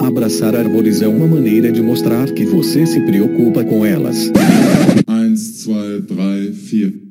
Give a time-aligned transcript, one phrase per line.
[0.00, 4.30] Abraçar árvores é uma maneira de mostrar que você se preocupa com elas.
[5.08, 7.07] 1, 2, 3, 4.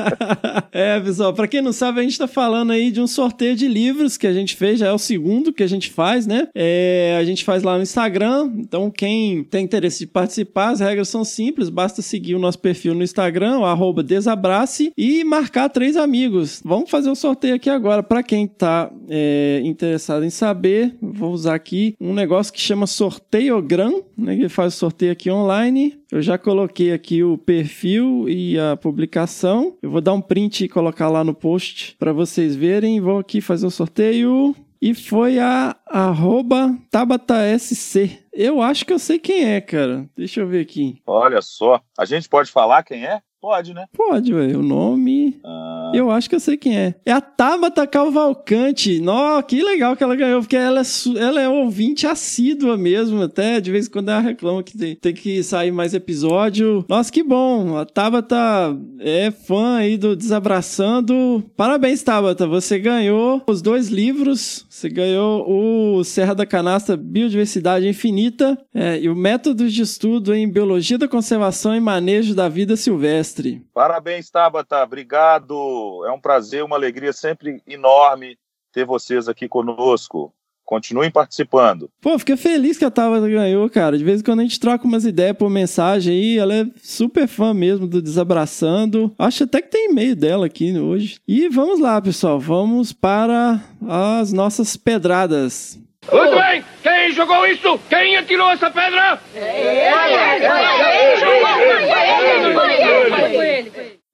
[0.72, 3.68] é, pessoal, para quem não sabe, a gente tá falando aí de um sorteio de
[3.68, 6.48] livros que a gente fez, já é o segundo que a gente faz, né?
[6.54, 8.50] É, é, a gente faz lá no Instagram.
[8.58, 11.68] Então, quem tem interesse de participar, as regras são simples.
[11.68, 16.62] Basta seguir o nosso perfil no Instagram, o desabrace, e marcar três amigos.
[16.64, 18.02] Vamos fazer o sorteio aqui agora.
[18.02, 24.02] Para quem está é, interessado em saber, vou usar aqui um negócio que chama Sorteiogram,
[24.16, 25.98] né, que faz o sorteio aqui online.
[26.12, 29.76] Eu já coloquei aqui o perfil e a publicação.
[29.82, 33.00] Eu vou dar um print e colocar lá no post para vocês verem.
[33.00, 38.18] Vou aqui fazer o sorteio e foi a arroba TabataSC.
[38.32, 40.08] Eu acho que eu sei quem é, cara.
[40.16, 41.02] Deixa eu ver aqui.
[41.06, 41.80] Olha só.
[41.98, 43.20] A gente pode falar quem é?
[43.40, 43.86] Pode, né?
[43.96, 44.60] Pode, velho.
[44.60, 45.40] O nome.
[45.42, 45.92] Ah.
[45.94, 46.94] Eu acho que eu sei quem é.
[47.06, 49.00] É a Tabata Cavalcante.
[49.00, 53.22] Nó, que legal que ela ganhou, porque ela é, ela é ouvinte assídua mesmo.
[53.22, 56.84] Até de vez em quando ela reclama que tem, tem que sair mais episódio.
[56.86, 57.78] Nossa, que bom.
[57.78, 58.36] A Tabata
[58.98, 61.42] é fã aí do Desabraçando.
[61.56, 62.46] Parabéns, Tabata.
[62.46, 64.66] Você ganhou os dois livros.
[64.68, 70.46] Você ganhou o Serra da Canastra Biodiversidade Infinita é, e o Métodos de Estudo em
[70.46, 73.62] Biologia da Conservação e Manejo da Vida Silvestre mestre.
[73.72, 74.82] Parabéns, Tabata.
[74.82, 76.04] Obrigado.
[76.06, 78.36] É um prazer, uma alegria sempre enorme
[78.72, 80.32] ter vocês aqui conosco.
[80.64, 81.90] Continuem participando.
[82.00, 83.98] Pô, fiquei feliz que a Tabata ganhou, cara.
[83.98, 86.38] De vez em quando a gente troca umas ideias por mensagem aí.
[86.38, 89.12] Ela é super fã mesmo do Desabraçando.
[89.18, 91.18] Acho até que tem e-mail dela aqui hoje.
[91.26, 92.38] E vamos lá, pessoal.
[92.38, 95.78] Vamos para as nossas pedradas.
[96.10, 96.64] Muito bem!
[96.82, 97.78] Quem jogou isso?
[97.88, 99.20] Quem atirou essa pedra?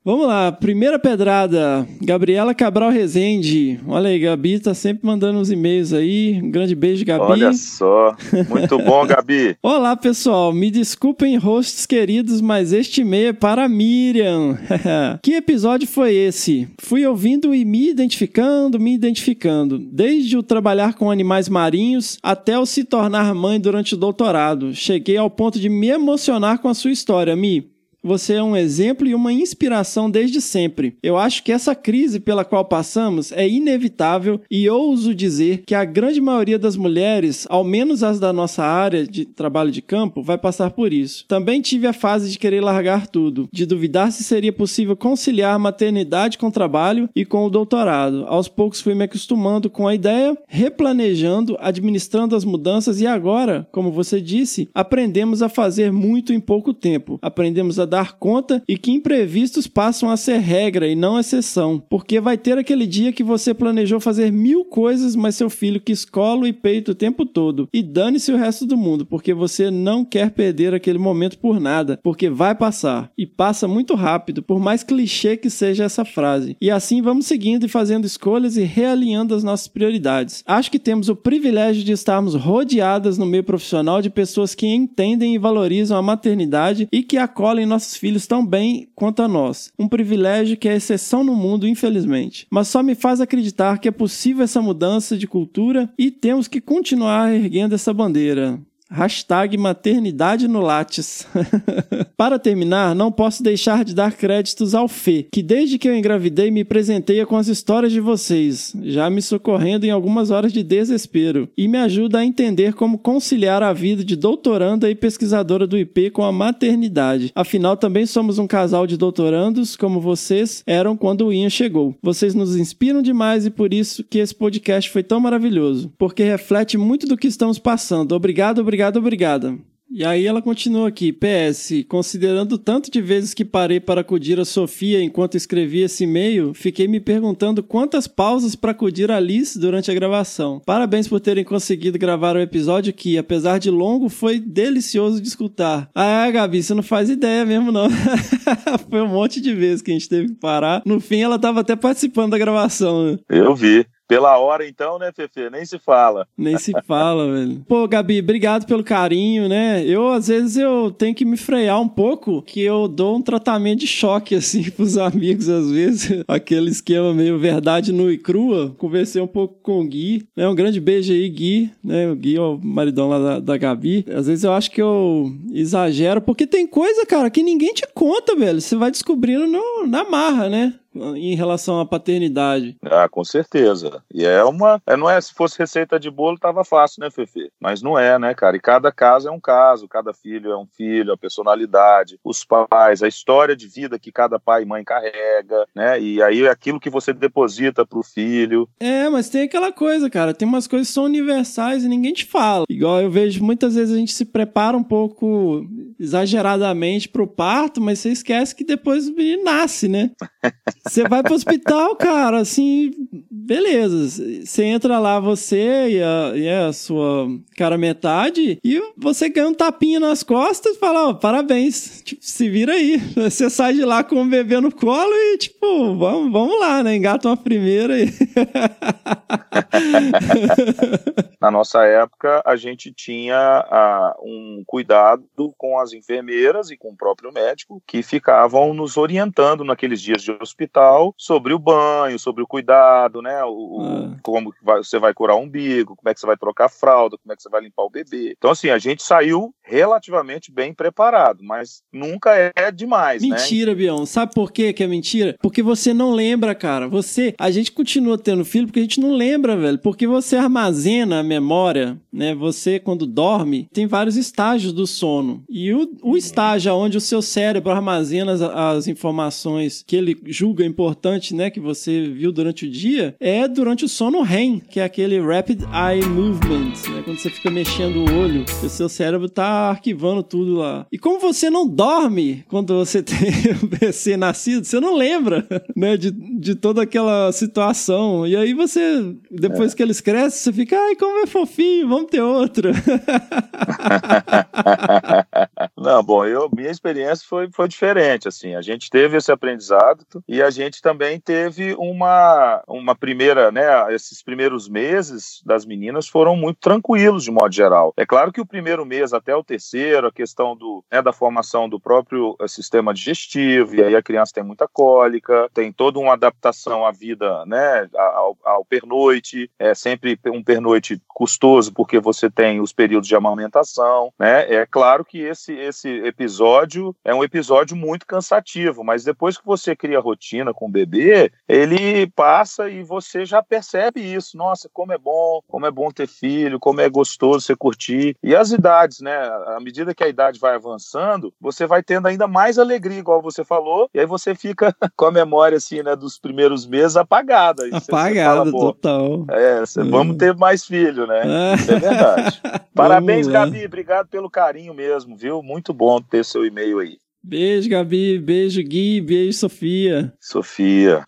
[0.06, 1.84] Vamos lá, primeira pedrada.
[2.00, 3.80] Gabriela Cabral Rezende.
[3.88, 6.40] Olha aí, Gabi tá sempre mandando uns e-mails aí.
[6.40, 7.24] Um grande beijo, Gabi.
[7.24, 8.14] Olha só.
[8.48, 9.56] Muito bom, Gabi.
[9.60, 10.52] Olá, pessoal.
[10.52, 14.56] Me desculpem, hosts queridos, mas este e-mail é para Miriam.
[15.20, 16.68] que episódio foi esse?
[16.78, 19.76] Fui ouvindo e me identificando, me identificando.
[19.76, 24.72] Desde o trabalhar com animais marinhos até o se tornar mãe durante o doutorado.
[24.72, 27.74] Cheguei ao ponto de me emocionar com a sua história, Mi.
[28.06, 30.96] Você é um exemplo e uma inspiração desde sempre.
[31.02, 35.84] Eu acho que essa crise pela qual passamos é inevitável e ouso dizer que a
[35.84, 40.38] grande maioria das mulheres, ao menos as da nossa área de trabalho de campo, vai
[40.38, 41.24] passar por isso.
[41.26, 46.38] Também tive a fase de querer largar tudo, de duvidar se seria possível conciliar maternidade
[46.38, 48.24] com trabalho e com o doutorado.
[48.28, 53.90] Aos poucos fui me acostumando com a ideia, replanejando, administrando as mudanças e agora, como
[53.90, 57.18] você disse, aprendemos a fazer muito em pouco tempo.
[57.20, 61.82] Aprendemos a dar conta e que imprevistos passam a ser regra e não exceção.
[61.88, 66.04] Porque vai ter aquele dia que você planejou fazer mil coisas, mas seu filho quis
[66.04, 67.68] colo e peito o tempo todo.
[67.72, 71.98] E dane-se o resto do mundo, porque você não quer perder aquele momento por nada,
[72.02, 73.10] porque vai passar.
[73.16, 76.56] E passa muito rápido, por mais clichê que seja essa frase.
[76.60, 80.42] E assim vamos seguindo e fazendo escolhas e realinhando as nossas prioridades.
[80.46, 85.34] Acho que temos o privilégio de estarmos rodeadas no meio profissional de pessoas que entendem
[85.34, 89.72] e valorizam a maternidade e que acolhem nossos nossos filhos tão bem quanto a nós.
[89.78, 92.46] Um privilégio que é exceção no mundo, infelizmente.
[92.50, 96.60] Mas só me faz acreditar que é possível essa mudança de cultura e temos que
[96.60, 98.60] continuar erguendo essa bandeira.
[98.90, 101.26] Hashtag maternidade no Lattes.
[102.16, 106.50] Para terminar, não posso deixar de dar créditos ao Fê, que desde que eu engravidei
[106.50, 111.48] me presenteia com as histórias de vocês, já me socorrendo em algumas horas de desespero,
[111.56, 116.10] e me ajuda a entender como conciliar a vida de doutoranda e pesquisadora do IP
[116.10, 117.32] com a maternidade.
[117.34, 121.94] Afinal, também somos um casal de doutorandos, como vocês eram quando o Ian chegou.
[122.00, 126.78] Vocês nos inspiram demais e por isso que esse podcast foi tão maravilhoso, porque reflete
[126.78, 128.12] muito do que estamos passando.
[128.12, 129.58] Obrigado, obrigado obrigado, obrigada.
[129.88, 134.44] E aí ela continua aqui, PS, considerando tanto de vezes que parei para acudir a
[134.44, 139.88] Sofia enquanto escrevi esse e-mail, fiquei me perguntando quantas pausas para acudir a Liz durante
[139.90, 140.60] a gravação.
[140.66, 145.88] Parabéns por terem conseguido gravar o episódio que, apesar de longo, foi delicioso de escutar.
[145.94, 147.88] Ah, Gabi, você não faz ideia mesmo não.
[148.90, 150.82] foi um monte de vezes que a gente teve que parar.
[150.84, 153.12] No fim, ela estava até participando da gravação.
[153.12, 153.18] Né?
[153.30, 153.86] Eu vi.
[154.08, 155.50] Pela hora, então, né, Fefe?
[155.50, 156.28] Nem se fala.
[156.38, 157.64] Nem se fala, velho.
[157.66, 159.84] Pô, Gabi, obrigado pelo carinho, né?
[159.84, 163.80] Eu, às vezes, eu tenho que me frear um pouco, que eu dou um tratamento
[163.80, 166.22] de choque, assim, pros amigos, às vezes.
[166.28, 168.74] Aquele esquema meio verdade nua e crua.
[168.78, 170.48] Conversei um pouco com o Gui, né?
[170.48, 172.08] Um grande beijo aí, Gui, né?
[172.08, 174.04] O Gui é o maridão lá da, da Gabi.
[174.08, 178.36] Às vezes eu acho que eu exagero, porque tem coisa, cara, que ninguém te conta,
[178.36, 178.60] velho.
[178.60, 180.74] Você vai descobrindo no, na marra, né?
[181.16, 182.76] Em relação à paternidade.
[182.84, 184.02] Ah, com certeza.
[184.12, 184.80] E é uma.
[184.86, 187.50] É, não é, se fosse receita de bolo, tava fácil, né, Fefe?
[187.60, 188.56] Mas não é, né, cara?
[188.56, 193.02] E cada caso é um caso, cada filho é um filho, a personalidade, os pais,
[193.02, 196.00] a história de vida que cada pai e mãe carrega, né?
[196.00, 198.68] E aí é aquilo que você deposita pro filho.
[198.80, 200.34] É, mas tem aquela coisa, cara.
[200.34, 202.64] Tem umas coisas que são universais e ninguém te fala.
[202.68, 205.66] Igual eu vejo muitas vezes a gente se prepara um pouco
[205.98, 210.10] exageradamente pro parto, mas você esquece que depois o menino nasce, né?
[210.86, 212.92] Você vai pro hospital, cara, assim,
[213.30, 214.22] beleza.
[214.44, 219.54] Você entra lá, você e a, e a sua cara metade, e você ganha um
[219.54, 222.98] tapinha nas costas e fala, ó, oh, parabéns, tipo, se vira aí.
[223.16, 226.96] Você sai de lá com o bebê no colo e, tipo, vamos, vamos lá, né?
[226.96, 228.06] Engata uma primeira aí.
[231.40, 235.24] Na nossa época, a gente tinha uh, um cuidado
[235.56, 240.32] com as enfermeiras e com o próprio médico que ficavam nos orientando naqueles dias de
[240.32, 243.42] hospital sobre o banho, sobre o cuidado, né?
[243.44, 244.16] O, ah.
[244.22, 247.32] Como você vai curar o umbigo, como é que você vai trocar a fralda, como
[247.32, 248.34] é que você vai limpar o bebê.
[248.36, 253.28] Então, assim, a gente saiu relativamente bem preparado, mas nunca é demais, né?
[253.28, 253.76] mentira, né?
[253.76, 254.06] Bião.
[254.06, 255.36] Sabe por quê que é mentira?
[255.40, 256.88] Porque você não lembra, cara.
[256.88, 259.78] Você, a gente continua tendo filho porque a gente não lembra, velho.
[259.78, 262.34] Porque você armazena a memória, né?
[262.34, 265.44] Você, quando dorme, tem vários estágios do sono.
[265.48, 270.64] E o, o estágio onde o seu cérebro armazena as, as informações que ele julga
[270.64, 271.50] importante, né?
[271.50, 275.62] Que você viu durante o dia, é durante o sono REM, que é aquele Rapid
[275.62, 277.02] Eye Movement, né?
[277.04, 280.86] Quando você fica mexendo o olho, o seu cérebro tá arquivando tudo lá.
[280.90, 283.16] E como você não dorme quando você tem
[283.62, 288.26] o PC nascido, você não lembra, né, de, de toda aquela situação.
[288.26, 289.76] E aí você, depois é.
[289.76, 292.70] que eles crescem, você fica, ai, como é fofinho, vamos ter outro.
[295.76, 300.42] Não, bom, eu, minha experiência foi, foi diferente, assim, a gente teve esse aprendizado e
[300.42, 306.58] a gente também teve uma, uma primeira, né, esses primeiros meses das meninas foram muito
[306.60, 307.92] tranquilos de modo geral.
[307.96, 311.68] É claro que o primeiro mês até o terceiro, a questão do, né, da formação
[311.68, 316.14] do próprio eh, sistema digestivo, e aí a criança tem muita cólica, tem toda uma
[316.14, 322.60] adaptação à vida, né, ao, ao pernoite, é sempre um pernoite custoso porque você tem
[322.60, 324.52] os períodos de amamentação, né?
[324.52, 329.74] É claro que esse esse episódio é um episódio muito cansativo, mas depois que você
[329.74, 334.36] cria rotina com o bebê, ele passa e você já percebe isso.
[334.36, 338.16] Nossa, como é bom, como é bom ter filho, como é gostoso você curtir.
[338.22, 339.16] E as idades, né?
[339.46, 343.44] À medida que a idade vai avançando, você vai tendo ainda mais alegria, igual você
[343.44, 347.64] falou, e aí você fica com a memória assim, né, dos primeiros meses apagada.
[347.72, 349.26] Apagada, total.
[349.30, 349.90] É, hum.
[349.90, 351.22] vamos ter mais filho, né?
[351.24, 351.54] É.
[351.56, 352.42] Isso é verdade.
[352.74, 355.42] Parabéns, Gabi, obrigado pelo carinho mesmo, viu?
[355.46, 356.98] Muito bom ter seu e-mail aí.
[357.22, 358.18] Beijo, Gabi.
[358.18, 359.00] Beijo, Gui.
[359.00, 360.12] Beijo, Sofia.
[360.20, 361.04] Sofia.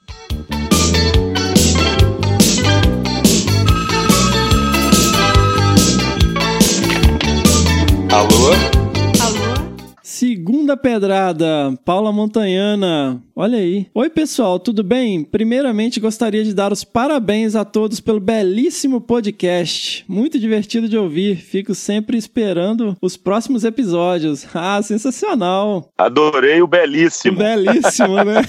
[8.12, 8.77] Alô?
[10.48, 13.22] Segunda pedrada, Paula Montanhana.
[13.36, 13.86] Olha aí.
[13.94, 15.22] Oi, pessoal, tudo bem?
[15.22, 20.06] Primeiramente, gostaria de dar os parabéns a todos pelo belíssimo podcast.
[20.08, 21.36] Muito divertido de ouvir.
[21.36, 24.46] Fico sempre esperando os próximos episódios.
[24.60, 25.90] Ah, sensacional.
[25.96, 27.36] Adorei o belíssimo.
[27.36, 28.40] O belíssimo, né?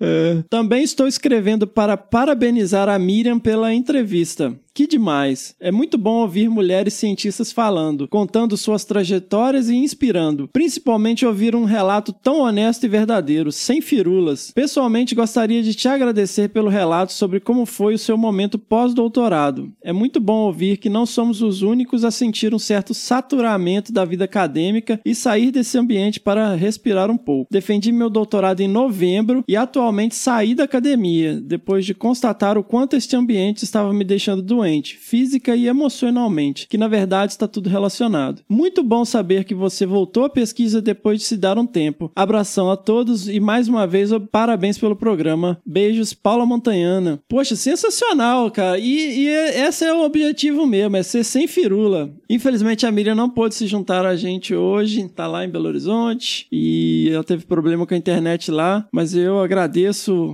[0.00, 0.42] É.
[0.50, 4.54] Também estou escrevendo para parabenizar a Miriam pela entrevista.
[4.76, 5.54] Que demais!
[5.58, 10.50] É muito bom ouvir mulheres cientistas falando, contando suas trajetórias e inspirando.
[10.52, 14.50] Principalmente ouvir um relato tão honesto e verdadeiro, sem firulas.
[14.54, 19.72] Pessoalmente, gostaria de te agradecer pelo relato sobre como foi o seu momento pós-doutorado.
[19.82, 24.04] É muito bom ouvir que não somos os únicos a sentir um certo saturamento da
[24.04, 27.48] vida acadêmica e sair desse ambiente para respirar um pouco.
[27.50, 32.96] Defendi meu doutorado em novembro e atualmente saí da academia, depois de constatar o quanto
[32.96, 38.42] este ambiente estava me deixando doente física e emocionalmente, que na verdade está tudo relacionado.
[38.48, 42.10] Muito bom saber que você voltou à pesquisa depois de se dar um tempo.
[42.14, 45.58] Abração a todos e mais uma vez parabéns pelo programa.
[45.64, 47.20] Beijos, Paula Montanhana.
[47.28, 48.78] Poxa, sensacional, cara.
[48.78, 52.12] E, e esse é o objetivo mesmo, é ser sem firula.
[52.28, 56.46] Infelizmente a Miriam não pôde se juntar a gente hoje, tá lá em Belo Horizonte
[56.50, 59.75] e ela teve problema com a internet lá, mas eu agradeço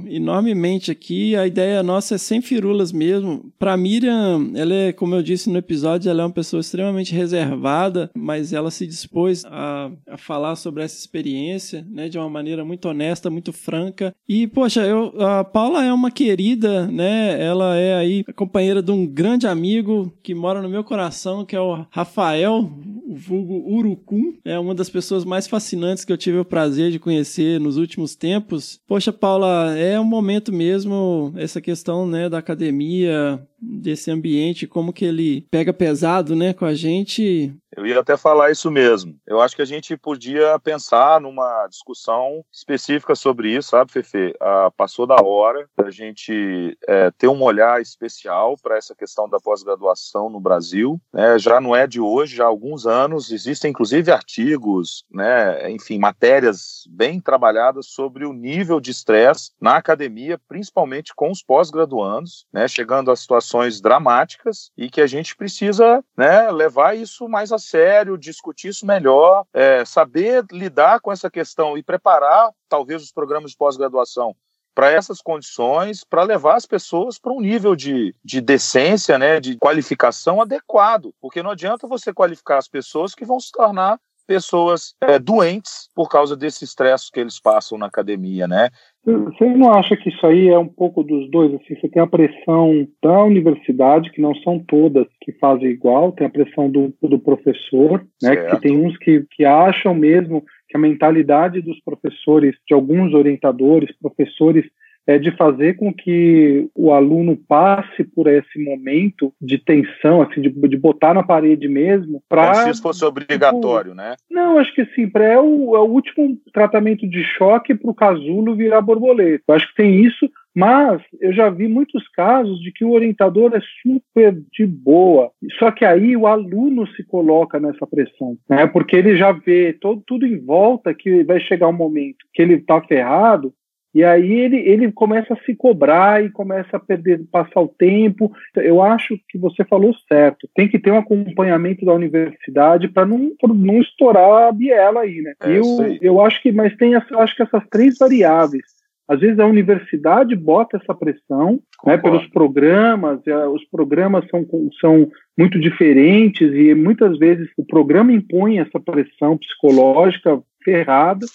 [0.08, 1.34] enormemente aqui.
[1.36, 3.52] A ideia nossa é sem firulas mesmo.
[3.58, 8.10] Pra Miriam ela é, como eu disse no episódio, ela é uma pessoa extremamente reservada,
[8.14, 12.88] mas ela se dispôs a, a falar sobre essa experiência, né, de uma maneira muito
[12.88, 14.14] honesta, muito franca.
[14.28, 19.06] E, poxa, eu, a Paula é uma querida, né, ela é aí companheira de um
[19.06, 22.70] grande amigo que mora no meu coração, que é o Rafael,
[23.14, 24.34] vulgo Urucum.
[24.44, 28.14] É uma das pessoas mais fascinantes que eu tive o prazer de conhecer nos últimos
[28.14, 28.80] tempos.
[28.86, 35.04] Poxa, Paula, é um momento mesmo, essa questão, né, da academia, desse ambiente, como que
[35.04, 39.16] ele pega pesado, né, com a gente, eu ia até falar isso mesmo.
[39.26, 44.34] Eu acho que a gente podia pensar numa discussão específica sobre isso, sabe, Fefe?
[44.40, 49.38] Ah, passou da hora da gente é, ter um olhar especial para essa questão da
[49.38, 51.00] pós-graduação no Brasil.
[51.12, 51.38] Né?
[51.38, 53.30] Já não é de hoje, já há alguns anos.
[53.30, 55.70] Existem, inclusive, artigos, né?
[55.70, 62.46] enfim, matérias bem trabalhadas sobre o nível de estresse na academia, principalmente com os pós-graduandos,
[62.52, 62.68] né?
[62.68, 68.18] chegando a situações dramáticas e que a gente precisa né, levar isso mais a sério,
[68.18, 73.56] discutir isso melhor, é, saber lidar com essa questão e preparar, talvez, os programas de
[73.56, 74.34] pós-graduação
[74.74, 79.56] para essas condições, para levar as pessoas para um nível de, de decência, né, de
[79.58, 85.18] qualificação adequado, porque não adianta você qualificar as pessoas que vão se tornar pessoas é,
[85.18, 88.70] doentes por causa desse estresse que eles passam na academia, né?
[89.04, 91.52] Você não acha que isso aí é um pouco dos dois?
[91.54, 96.26] Assim, você tem a pressão da universidade, que não são todas que fazem igual, tem
[96.26, 98.36] a pressão do, do professor, né?
[98.36, 103.90] Que tem uns que, que acham mesmo que a mentalidade dos professores, de alguns orientadores,
[103.98, 104.64] professores,
[105.06, 110.50] é de fazer com que o aluno passe por esse momento de tensão, assim, de,
[110.50, 112.52] de botar na parede mesmo, para.
[112.52, 114.14] Como se isso fosse obrigatório, tipo, né?
[114.30, 118.54] Não, acho que sim, é o, é o último tratamento de choque para o casulo
[118.54, 119.42] virar borboleta.
[119.48, 123.52] Eu acho que tem isso, mas eu já vi muitos casos de que o orientador
[123.54, 125.30] é super de boa.
[125.58, 128.66] Só que aí o aluno se coloca nessa pressão, né?
[128.66, 132.54] Porque ele já vê todo, tudo em volta que vai chegar um momento que ele
[132.54, 133.52] está ferrado
[133.94, 138.32] E aí ele, ele começa a se cobrar e começa a perder, passar o tempo.
[138.56, 140.48] Eu acho que você falou certo.
[140.54, 145.34] Tem que ter um acompanhamento da universidade para não, não estourar a biela aí, né?
[145.42, 145.64] É, eu,
[146.00, 148.64] eu acho que, mas tem essa, acho que essas três variáveis.
[149.06, 153.20] Às vezes a universidade bota essa pressão né, pelos programas,
[153.52, 154.46] os programas são,
[154.80, 161.26] são muito diferentes e muitas vezes o programa impõe essa pressão psicológica ferrada,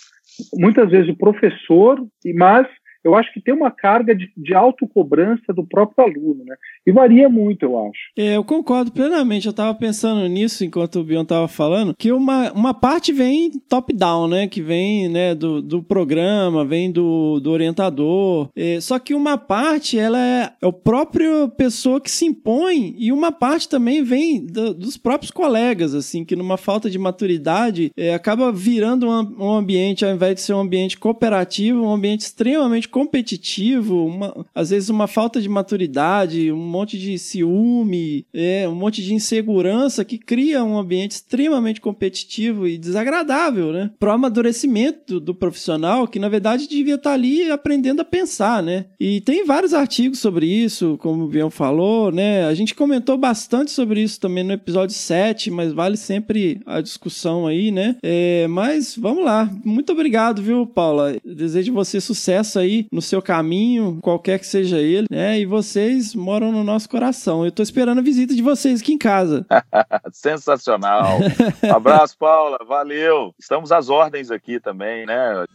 [0.53, 1.99] muitas vezes o professor,
[2.35, 2.67] mas
[3.07, 6.55] eu acho que tem uma carga de, de autocobrança do próprio aluno, né?
[6.85, 7.99] E varia muito, eu acho.
[8.17, 9.47] É, eu concordo plenamente.
[9.47, 14.27] Eu tava pensando nisso enquanto o Bion tava falando, que uma, uma parte vem top-down,
[14.27, 14.47] né?
[14.47, 18.49] Que vem né, do, do programa, vem do, do orientador.
[18.55, 23.11] É, só que uma parte, ela é, é o próprio pessoa que se impõe e
[23.11, 28.13] uma parte também vem do- dos próprios colegas, assim, que numa falta de maturidade é,
[28.13, 32.87] acaba virando um, um ambiente, ao invés de ser um ambiente cooperativo, um ambiente extremamente
[32.97, 39.03] competitivo, uma- às vezes uma falta de maturidade, um monte de ciúme, é, um monte
[39.03, 43.91] de insegurança que cria um ambiente extremamente competitivo e desagradável, né?
[43.99, 48.85] Pro amadurecimento do, profissional, que na verdade devia estar ali aprendendo a pensar, né?
[48.99, 52.45] E tem vários artigos sobre isso, como o Bion falou, né?
[52.45, 57.45] A gente comentou bastante sobre isso também no episódio 7, mas vale sempre a discussão
[57.45, 57.95] aí, né?
[58.01, 59.47] É, mas vamos lá.
[59.63, 61.15] Muito obrigado, viu, Paula?
[61.23, 65.39] Desejo você sucesso aí no seu caminho, qualquer que seja ele, né?
[65.39, 67.45] E vocês moram no nosso coração.
[67.45, 69.45] Eu tô esperando a visita de vocês aqui em casa.
[70.11, 71.19] Sensacional.
[71.63, 72.57] Um abraço, Paula.
[72.67, 73.33] Valeu.
[73.39, 75.45] Estamos às ordens aqui também, né?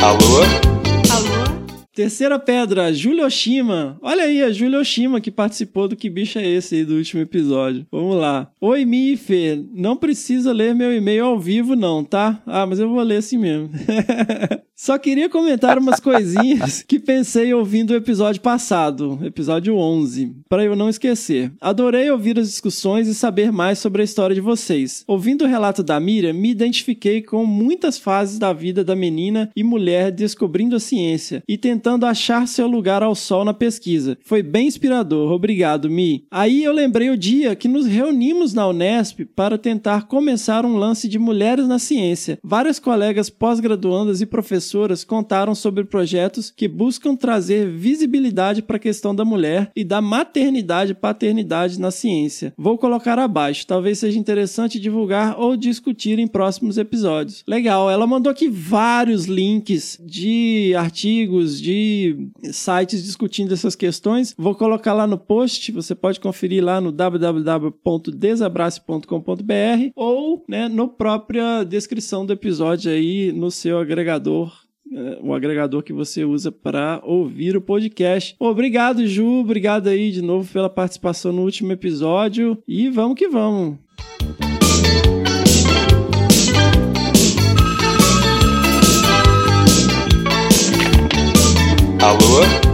[0.00, 0.77] Alô?
[1.98, 3.98] Terceira pedra, Júlio Oshima.
[4.00, 7.20] Olha aí, a Júlio Oshima que participou do Que Bicho é Esse aí do último
[7.20, 7.84] episódio.
[7.90, 8.52] Vamos lá.
[8.60, 9.60] Oi, Mi e Fê.
[9.72, 12.40] Não precisa ler meu e-mail ao vivo, não, tá?
[12.46, 13.70] Ah, mas eu vou ler assim mesmo.
[14.80, 20.76] Só queria comentar umas coisinhas que pensei ouvindo o episódio passado, episódio 11, para eu
[20.76, 21.50] não esquecer.
[21.60, 25.02] Adorei ouvir as discussões e saber mais sobre a história de vocês.
[25.08, 29.64] Ouvindo o relato da Miriam, me identifiquei com muitas fases da vida da menina e
[29.64, 34.16] mulher descobrindo a ciência e tentando achar seu lugar ao sol na pesquisa.
[34.22, 36.24] Foi bem inspirador, obrigado, Mi.
[36.30, 41.08] Aí eu lembrei o dia que nos reunimos na Unesp para tentar começar um lance
[41.08, 42.38] de mulheres na ciência.
[42.44, 44.26] Várias colegas pós-graduandas e
[44.68, 50.02] professoras contaram sobre projetos que buscam trazer visibilidade para a questão da mulher e da
[50.02, 52.52] maternidade e paternidade na ciência.
[52.56, 57.42] Vou colocar abaixo, talvez seja interessante divulgar ou discutir em próximos episódios.
[57.46, 64.34] Legal, ela mandou aqui vários links de artigos, de sites discutindo essas questões.
[64.36, 71.64] Vou colocar lá no post, você pode conferir lá no www.desabrace.com.br ou né, no própria
[71.64, 74.57] descrição do episódio aí no seu agregador
[75.22, 78.34] o agregador que você usa para ouvir o podcast.
[78.38, 79.40] Obrigado, Ju.
[79.40, 82.62] Obrigado aí de novo pela participação no último episódio.
[82.66, 83.76] E vamos que vamos.
[92.00, 92.68] Alô?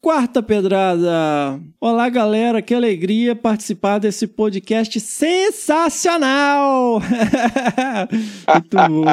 [0.00, 1.60] Quarta pedrada.
[1.80, 2.62] Olá, galera.
[2.62, 7.00] Que alegria participar desse podcast sensacional.
[8.48, 9.06] Muito bom.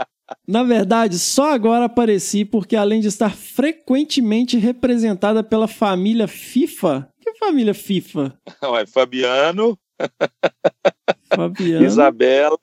[0.48, 7.08] Na verdade, só agora apareci porque, além de estar frequentemente representada pela família FIFA.
[7.20, 8.34] Que família FIFA?
[8.72, 9.78] Ué, Fabiano,
[11.34, 11.84] Fabiano.
[11.86, 12.58] Isabela,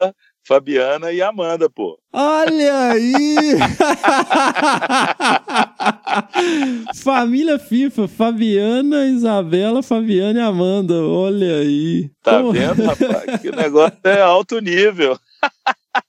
[0.46, 1.98] Fabiana e Amanda, pô.
[2.12, 3.36] Olha aí!
[6.96, 10.96] família FIFA, Fabiana, Isabela, Fabiana e Amanda.
[10.96, 12.10] Olha aí.
[12.24, 13.42] Tá Como- vendo, rapaz?
[13.42, 15.18] Que negócio é alto nível.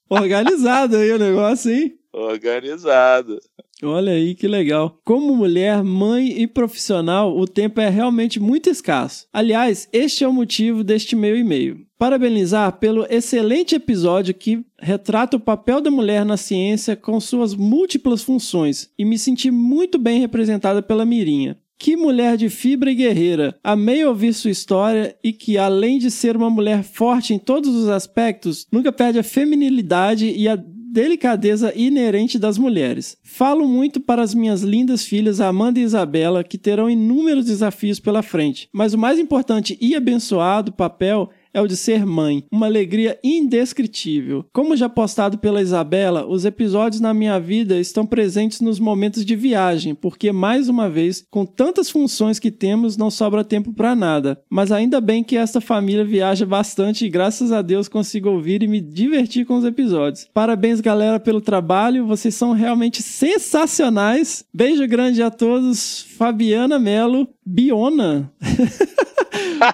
[0.09, 1.99] Organizado aí o negócio, hein?
[2.13, 3.39] Organizado.
[3.83, 5.01] Olha aí que legal.
[5.05, 9.27] Como mulher, mãe e profissional, o tempo é realmente muito escasso.
[9.33, 11.87] Aliás, este é o motivo deste meu e-mail.
[11.97, 18.23] Parabenizar pelo excelente episódio que retrata o papel da mulher na ciência com suas múltiplas
[18.23, 21.57] funções e me senti muito bem representada pela Mirinha.
[21.79, 23.57] Que mulher de fibra e guerreira!
[23.63, 27.89] Amei ouvir sua história e que, além de ser uma mulher forte em todos os
[27.89, 30.59] aspectos, nunca perde a feminilidade e a
[30.91, 33.17] delicadeza inerente das mulheres.
[33.23, 38.23] Falo muito para as minhas lindas filhas Amanda e Isabela, que terão inúmeros desafios pela
[38.23, 42.45] frente, mas o mais importante e abençoado papel é o de ser mãe.
[42.51, 44.45] Uma alegria indescritível.
[44.53, 49.37] Como já postado pela Isabela, os episódios na minha vida estão presentes nos momentos de
[49.37, 54.41] viagem, porque mais uma vez, com tantas funções que temos, não sobra tempo para nada.
[54.49, 58.69] Mas ainda bem que esta família viaja bastante e graças a Deus consigo ouvir e
[58.69, 60.29] me divertir com os episódios.
[60.33, 62.07] Parabéns, galera, pelo trabalho.
[62.07, 64.45] Vocês são realmente sensacionais.
[64.53, 66.03] Beijo grande a todos.
[66.17, 68.33] Fabiana Melo, Biona.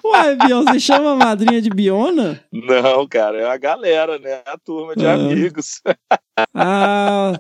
[0.05, 2.41] Ué, Bion, você chama a madrinha de Biona?
[2.53, 4.43] Não, cara, é a galera, né?
[4.47, 5.15] A turma de Ah.
[5.15, 5.81] amigos.
[6.55, 7.33] Ah,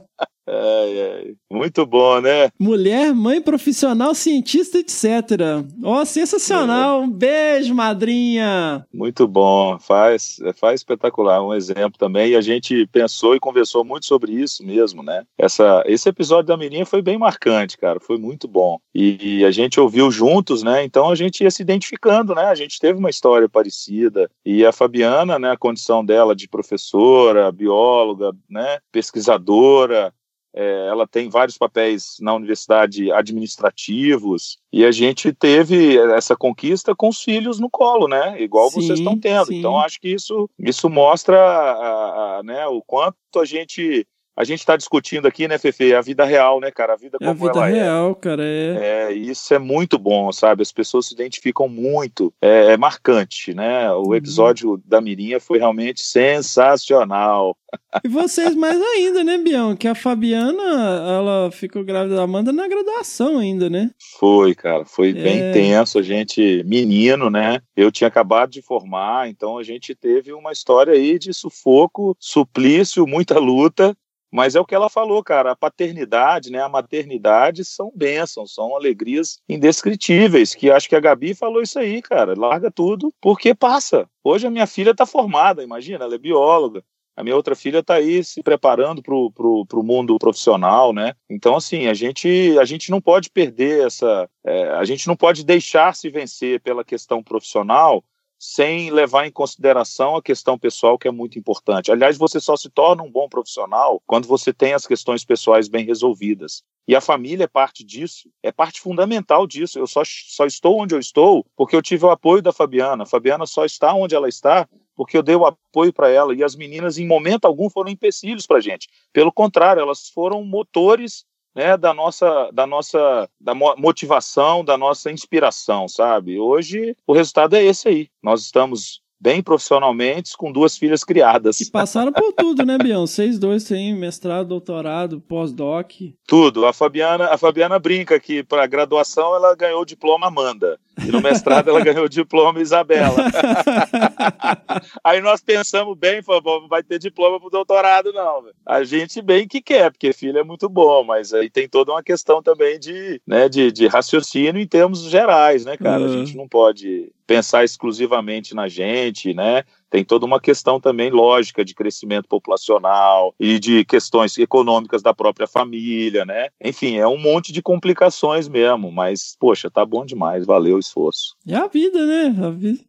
[0.46, 1.34] Ai, ai.
[1.50, 2.50] Muito bom, né?
[2.58, 5.64] mulher, mãe profissional, cientista, etc.
[5.82, 7.02] Ó, sensacional.
[7.02, 8.86] Um beijo, madrinha.
[8.92, 12.30] Muito bom, faz, faz espetacular, um exemplo também.
[12.32, 15.24] E a gente pensou e conversou muito sobre isso mesmo, né?
[15.38, 18.78] Essa, esse episódio da menina foi bem marcante, cara, foi muito bom.
[18.94, 20.84] E, e a gente ouviu juntos, né?
[20.84, 22.44] Então a gente ia se identificando, né?
[22.44, 24.30] A gente teve uma história parecida.
[24.44, 25.52] E a Fabiana, né?
[25.52, 28.78] A condição dela de professora, bióloga, né?
[28.90, 30.12] Pesquisadora.
[30.56, 37.08] É, ela tem vários papéis na universidade administrativos e a gente teve essa conquista com
[37.08, 38.40] os filhos no colo, né?
[38.40, 39.46] Igual Sim, vocês estão tendo.
[39.46, 39.58] sim.
[39.58, 44.06] Então acho que isso isso mostra a- a- né, o quanto a gente
[44.36, 46.94] a gente está discutindo aqui, né, Fefe, a vida real, né, cara?
[46.94, 47.72] A vida É a como vida ela é.
[47.72, 48.42] real, cara.
[48.44, 49.08] É.
[49.08, 50.62] É, isso é muito bom, sabe?
[50.62, 52.32] As pessoas se identificam muito.
[52.42, 53.90] É, é marcante, né?
[53.92, 54.14] O Uhum.
[54.14, 57.56] episódio da Mirinha foi realmente sensacional.
[58.04, 59.74] E vocês mais ainda, né, Bião?
[59.76, 63.90] Que a Fabiana, ela ficou grávida da Amanda na graduação ainda, né?
[64.18, 65.52] Foi, cara, foi bem É.
[65.52, 65.98] tenso.
[65.98, 67.60] A gente, menino, né?
[67.76, 73.06] Eu tinha acabado de formar, então a gente teve uma história aí de sufoco, suplício,
[73.06, 73.96] muita luta.
[74.34, 75.52] Mas é o que ela falou, cara.
[75.52, 76.60] A paternidade, né?
[76.60, 80.56] A maternidade são bênçãos, são alegrias indescritíveis.
[80.56, 82.34] Que acho que a Gabi falou isso aí, cara.
[82.36, 84.10] Larga tudo, porque passa.
[84.24, 86.82] Hoje a minha filha está formada, imagina, ela é bióloga.
[87.16, 91.14] A minha outra filha está aí se preparando para o pro, pro mundo profissional, né?
[91.30, 94.28] Então, assim, a gente, a gente não pode perder essa.
[94.44, 98.02] é, a gente não pode deixar se vencer pela questão profissional
[98.46, 101.90] sem levar em consideração a questão pessoal, que é muito importante.
[101.90, 105.86] Aliás, você só se torna um bom profissional quando você tem as questões pessoais bem
[105.86, 106.62] resolvidas.
[106.86, 109.78] E a família é parte disso, é parte fundamental disso.
[109.78, 113.04] Eu só, só estou onde eu estou porque eu tive o apoio da Fabiana.
[113.04, 116.34] A Fabiana só está onde ela está porque eu dei o apoio para ela.
[116.34, 118.90] E as meninas, em momento algum, foram empecilhos para a gente.
[119.10, 125.10] Pelo contrário, elas foram motores né, da nossa, da nossa da mo- motivação, da nossa
[125.10, 126.38] inspiração, sabe?
[126.38, 128.08] Hoje o resultado é esse aí.
[128.22, 131.58] Nós estamos bem profissionalmente com duas filhas criadas.
[131.60, 133.06] E passaram por tudo, né, Bião?
[133.06, 135.92] Vocês dois têm mestrado, doutorado, pós-doc.
[136.26, 136.66] Tudo.
[136.66, 141.20] A Fabiana, a Fabiana brinca que para graduação ela ganhou o diploma Amanda e no
[141.20, 143.16] mestrado ela ganhou o diploma Isabela.
[145.02, 148.44] Aí nós pensamos bem, falamos, não vai ter diploma pro doutorado não.
[148.66, 152.02] A gente bem que quer, porque filho é muito bom, mas aí tem toda uma
[152.02, 156.04] questão também de, né, de, de raciocínio em termos gerais, né, cara?
[156.04, 156.18] A Uhum.
[156.18, 159.64] gente não pode pensar exclusivamente na gente, né?
[159.94, 165.46] Tem toda uma questão também lógica de crescimento populacional e de questões econômicas da própria
[165.46, 166.48] família, né?
[166.60, 171.36] Enfim, é um monte de complicações mesmo, mas poxa, tá bom demais, valeu o esforço.
[171.46, 172.34] É a vida, né?
[172.44, 172.80] A vida.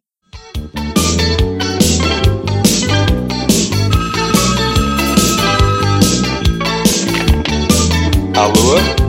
[8.34, 9.05] Alô?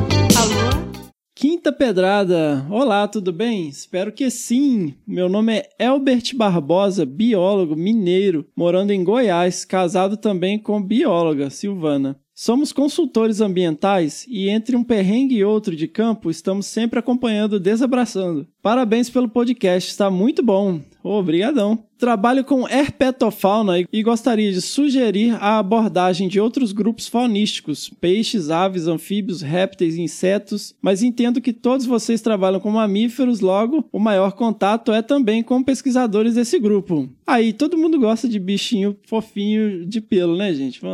[1.57, 2.67] Quinta Pedrada.
[2.69, 3.67] Olá, tudo bem?
[3.67, 4.93] Espero que sim.
[5.07, 12.15] Meu nome é Elbert Barbosa, biólogo mineiro, morando em Goiás, casado também com bióloga Silvana.
[12.31, 18.47] Somos consultores ambientais e entre um perrengue e outro de campo, estamos sempre acompanhando Desabraçando.
[18.67, 20.81] Parabéns pelo podcast, está muito bom.
[21.01, 21.85] Obrigadão.
[21.97, 28.85] Trabalho com herpetofauna e gostaria de sugerir a abordagem de outros grupos faunísticos, peixes, aves,
[28.85, 34.33] anfíbios, répteis e insetos, mas entendo que todos vocês trabalham com mamíferos, logo o maior
[34.33, 37.07] contato é também com pesquisadores desse grupo.
[37.25, 40.81] Aí, todo mundo gosta de bichinho fofinho de pelo, né, gente?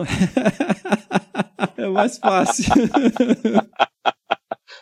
[1.76, 2.66] É mais fácil.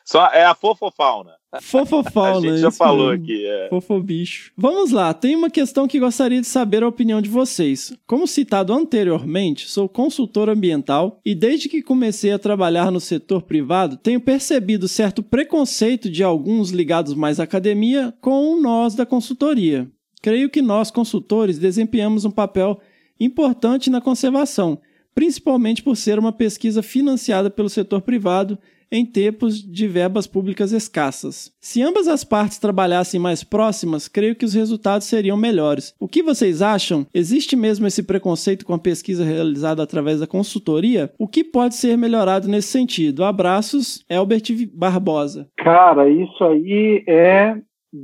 [0.05, 1.31] Só é a fofofauna.
[1.59, 2.47] Fofofauna.
[2.47, 3.23] a gente já falou mesmo.
[3.23, 3.45] aqui.
[3.45, 3.69] É.
[3.69, 4.51] Fofobicho.
[4.57, 7.93] Vamos lá, tem uma questão que gostaria de saber a opinião de vocês.
[8.07, 13.97] Como citado anteriormente, sou consultor ambiental e desde que comecei a trabalhar no setor privado,
[13.97, 19.89] tenho percebido certo preconceito de alguns ligados mais à academia com nós da consultoria.
[20.21, 22.79] Creio que nós, consultores, desempenhamos um papel
[23.19, 24.79] importante na conservação,
[25.13, 28.57] principalmente por ser uma pesquisa financiada pelo setor privado
[28.91, 31.51] em tempos de verbas públicas escassas.
[31.61, 35.95] Se ambas as partes trabalhassem mais próximas, creio que os resultados seriam melhores.
[35.99, 37.05] O que vocês acham?
[37.13, 41.11] Existe mesmo esse preconceito com a pesquisa realizada através da consultoria?
[41.17, 43.23] O que pode ser melhorado nesse sentido?
[43.23, 45.47] Abraços, Elbert Barbosa.
[45.57, 47.55] Cara, isso aí é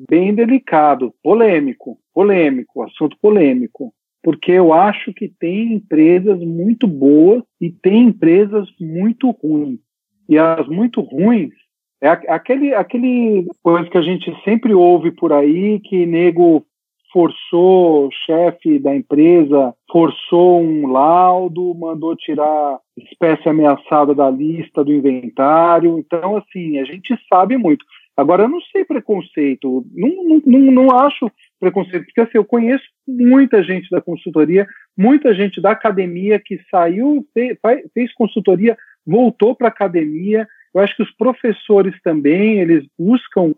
[0.10, 3.94] bem delicado, polêmico, polêmico, assunto polêmico
[4.28, 9.80] porque eu acho que tem empresas muito boas e tem empresas muito ruins.
[10.28, 11.54] E as muito ruins
[12.02, 16.66] é aquele, aquele coisa que a gente sempre ouve por aí, que nego
[17.12, 24.94] forçou o chefe da empresa, forçou um laudo, mandou tirar espécie ameaçada da lista do
[24.94, 25.98] inventário.
[25.98, 27.84] Então, assim, a gente sabe muito.
[28.16, 33.64] Agora, eu não sei preconceito, não, não, não, acho preconceito, porque assim, eu conheço muita
[33.64, 34.66] gente da consultoria,
[34.98, 37.58] muita gente da academia que saiu, fez,
[37.94, 38.76] fez consultoria,
[39.08, 40.48] voltou para a academia.
[40.74, 43.56] Eu acho que os professores também, eles buscam,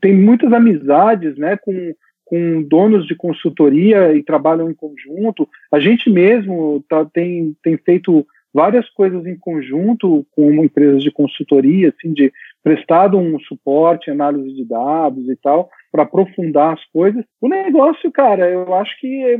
[0.00, 5.46] tem muitas amizades né, com, com donos de consultoria e trabalham em conjunto.
[5.70, 11.90] A gente mesmo tá, tem, tem feito várias coisas em conjunto com empresas de consultoria,
[11.90, 12.32] assim, de
[12.64, 17.24] prestado um suporte, análise de dados e tal, para aprofundar as coisas.
[17.40, 19.38] O negócio, cara, eu acho que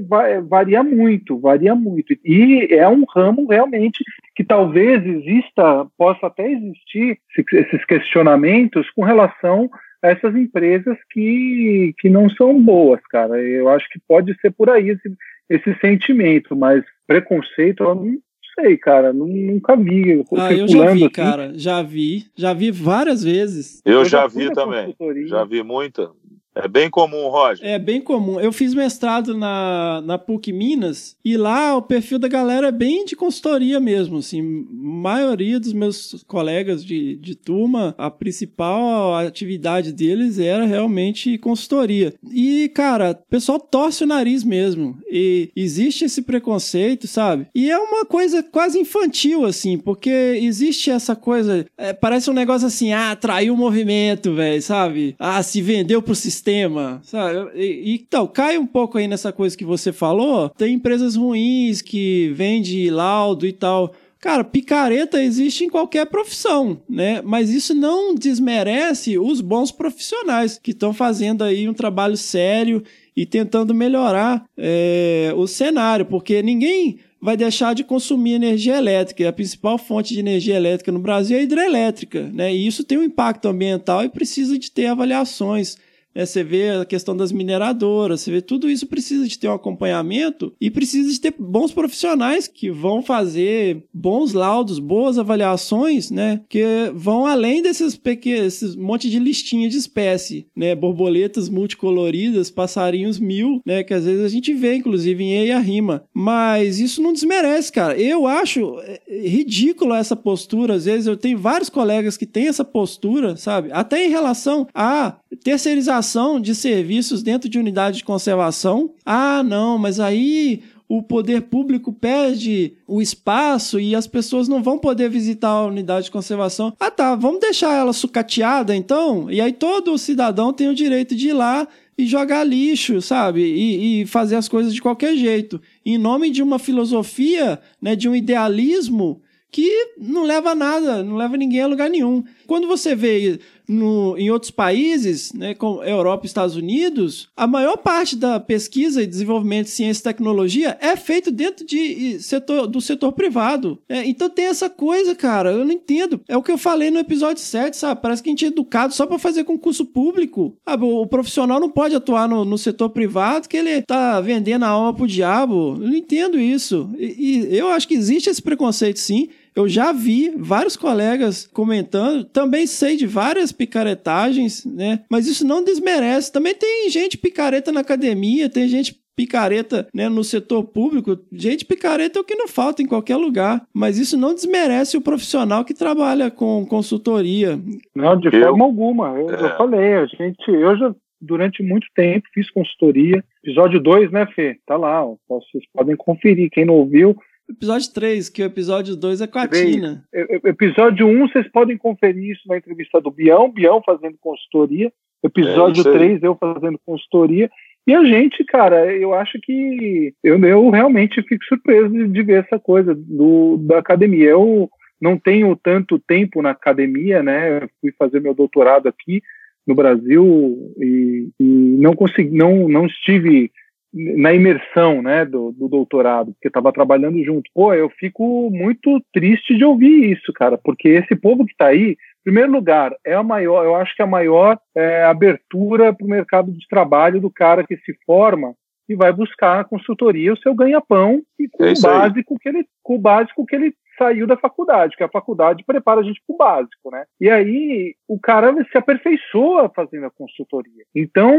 [0.48, 2.16] varia muito, varia muito.
[2.24, 4.02] E é um ramo realmente
[4.34, 7.18] que talvez exista, possa até existir
[7.52, 9.68] esses questionamentos com relação
[10.02, 13.38] a essas empresas que, que não são boas, cara.
[13.38, 15.14] Eu acho que pode ser por aí esse,
[15.50, 18.16] esse sentimento, mas preconceito eu não
[18.58, 19.12] sei, cara.
[19.12, 20.10] Nunca vi.
[20.10, 21.10] Eu ah, eu já vi, assim.
[21.10, 21.52] cara.
[21.54, 22.24] Já vi.
[22.34, 23.82] Já vi várias vezes.
[23.84, 24.96] Eu, eu já, já vi também.
[25.26, 26.10] Já vi muita.
[26.56, 27.66] É bem comum, Roger.
[27.66, 28.40] É bem comum.
[28.40, 33.04] Eu fiz mestrado na, na PUC Minas e lá o perfil da galera é bem
[33.04, 34.18] de consultoria mesmo.
[34.18, 34.40] Assim,
[34.70, 42.14] maioria dos meus colegas de, de turma, a principal atividade deles era realmente consultoria.
[42.32, 44.98] E, cara, o pessoal torce o nariz mesmo.
[45.10, 47.48] E existe esse preconceito, sabe?
[47.54, 51.66] E é uma coisa quase infantil, assim, porque existe essa coisa.
[51.76, 55.14] É, parece um negócio assim, ah, traiu o movimento, velho, sabe?
[55.18, 57.50] Ah, se vendeu pro sistema sistema, sabe?
[57.56, 60.48] E, então, cai um pouco aí nessa coisa que você falou.
[60.50, 63.92] Tem empresas ruins que vendem laudo e tal.
[64.20, 67.20] Cara, picareta existe em qualquer profissão, né?
[67.22, 72.82] Mas isso não desmerece os bons profissionais que estão fazendo aí um trabalho sério
[73.16, 79.28] e tentando melhorar é, o cenário, porque ninguém vai deixar de consumir energia elétrica.
[79.28, 82.54] A principal fonte de energia elétrica no Brasil é hidrelétrica, né?
[82.54, 85.76] E isso tem um impacto ambiental e precisa de ter avaliações
[86.16, 89.52] é, você vê a questão das mineradoras, você vê tudo isso precisa de ter um
[89.52, 96.40] acompanhamento e precisa de ter bons profissionais que vão fazer bons laudos, boas avaliações, né?
[96.48, 100.74] Que vão além desses pequenos, esses monte de listinha de espécie, né?
[100.74, 103.84] Borboletas multicoloridas, passarinhos mil, né?
[103.84, 106.04] Que às vezes a gente vê, inclusive, em Eia Rima.
[106.14, 107.98] Mas isso não desmerece, cara.
[108.00, 110.76] Eu acho é, ridículo essa postura.
[110.76, 113.68] Às vezes eu tenho vários colegas que têm essa postura, sabe?
[113.70, 116.05] Até em relação a terceirização
[116.40, 118.90] de serviços dentro de unidade de conservação.
[119.04, 124.78] Ah, não, mas aí o poder público perde o espaço e as pessoas não vão
[124.78, 126.72] poder visitar a unidade de conservação.
[126.78, 129.30] Ah, tá, vamos deixar ela sucateada então?
[129.30, 131.66] E aí todo cidadão tem o direito de ir lá
[131.98, 133.42] e jogar lixo, sabe?
[133.42, 135.60] E, e fazer as coisas de qualquer jeito.
[135.84, 141.16] Em nome de uma filosofia, né, de um idealismo que não leva a nada, não
[141.16, 142.22] leva ninguém a lugar nenhum.
[142.46, 147.76] Quando você vê no, em outros países, né, como Europa e Estados Unidos, a maior
[147.76, 152.80] parte da pesquisa e desenvolvimento de ciência e tecnologia é feito dentro de setor, do
[152.80, 153.78] setor privado.
[153.88, 156.20] É, então tem essa coisa, cara, eu não entendo.
[156.28, 158.00] É o que eu falei no episódio 7, sabe?
[158.00, 160.56] Parece que a gente é educado só para fazer concurso público.
[160.64, 164.68] Ah, o, profissional não pode atuar no, no, setor privado que ele tá vendendo a
[164.68, 165.76] alma pro diabo.
[165.80, 166.90] Eu não entendo isso.
[166.98, 169.28] E, e eu acho que existe esse preconceito sim.
[169.56, 175.00] Eu já vi vários colegas comentando, também sei de várias picaretagens, né?
[175.10, 176.30] Mas isso não desmerece.
[176.30, 181.18] Também tem gente picareta na academia, tem gente picareta né, no setor público.
[181.32, 183.62] Gente, picareta é o que não falta em qualquer lugar.
[183.72, 187.58] Mas isso não desmerece o profissional que trabalha com consultoria.
[187.94, 189.18] Não, de forma alguma.
[189.18, 189.42] Eu, é.
[189.42, 193.24] eu falei, a gente, eu já durante muito tempo fiz consultoria.
[193.42, 194.58] Episódio 2, né, Fê?
[194.66, 196.50] Tá lá, vocês podem conferir.
[196.50, 197.16] Quem não ouviu,
[197.48, 200.04] Episódio 3, que o episódio 2 é com a Tina.
[200.44, 204.92] Episódio 1, vocês podem conferir isso na entrevista do Bião, Bião fazendo consultoria.
[205.22, 207.50] Episódio é 3, eu fazendo consultoria.
[207.86, 212.44] E a gente, cara, eu acho que eu, eu realmente fico surpreso de, de ver
[212.44, 214.30] essa coisa do, da academia.
[214.30, 214.68] Eu,
[215.00, 217.62] não tenho tanto tempo na academia, né?
[217.62, 219.22] Eu fui fazer meu doutorado aqui
[219.66, 223.50] no Brasil e, e não consegui, não, não estive
[223.96, 227.50] na imersão, né, do, do doutorado, porque estava trabalhando junto.
[227.54, 231.92] Pô, eu fico muito triste de ouvir isso, cara, porque esse povo que está aí,
[231.92, 236.04] em primeiro lugar, é a maior, eu acho que é a maior é, abertura para
[236.04, 238.54] o mercado de trabalho do cara que se forma
[238.88, 242.66] e vai buscar na consultoria o seu ganha-pão e com é o básico que ele,
[242.82, 246.34] com o básico que ele saiu da faculdade, que a faculdade prepara a gente para
[246.34, 247.04] o básico, né?
[247.20, 250.84] E aí o cara se aperfeiçoa fazendo a consultoria.
[250.94, 251.32] Então,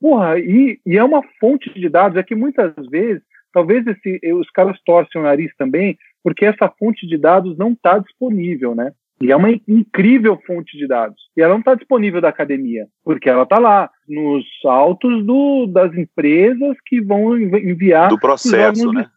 [0.00, 4.50] porra, e, e é uma fonte de dados, é que muitas vezes, talvez esse, os
[4.50, 8.92] caras torcem o nariz também, porque essa fonte de dados não está disponível, né?
[9.22, 11.16] E é uma incrível fonte de dados.
[11.36, 15.94] E ela não está disponível da academia, porque ela está lá, nos autos do, das
[15.94, 18.08] empresas que vão enviar.
[18.08, 19.08] Do processo, né?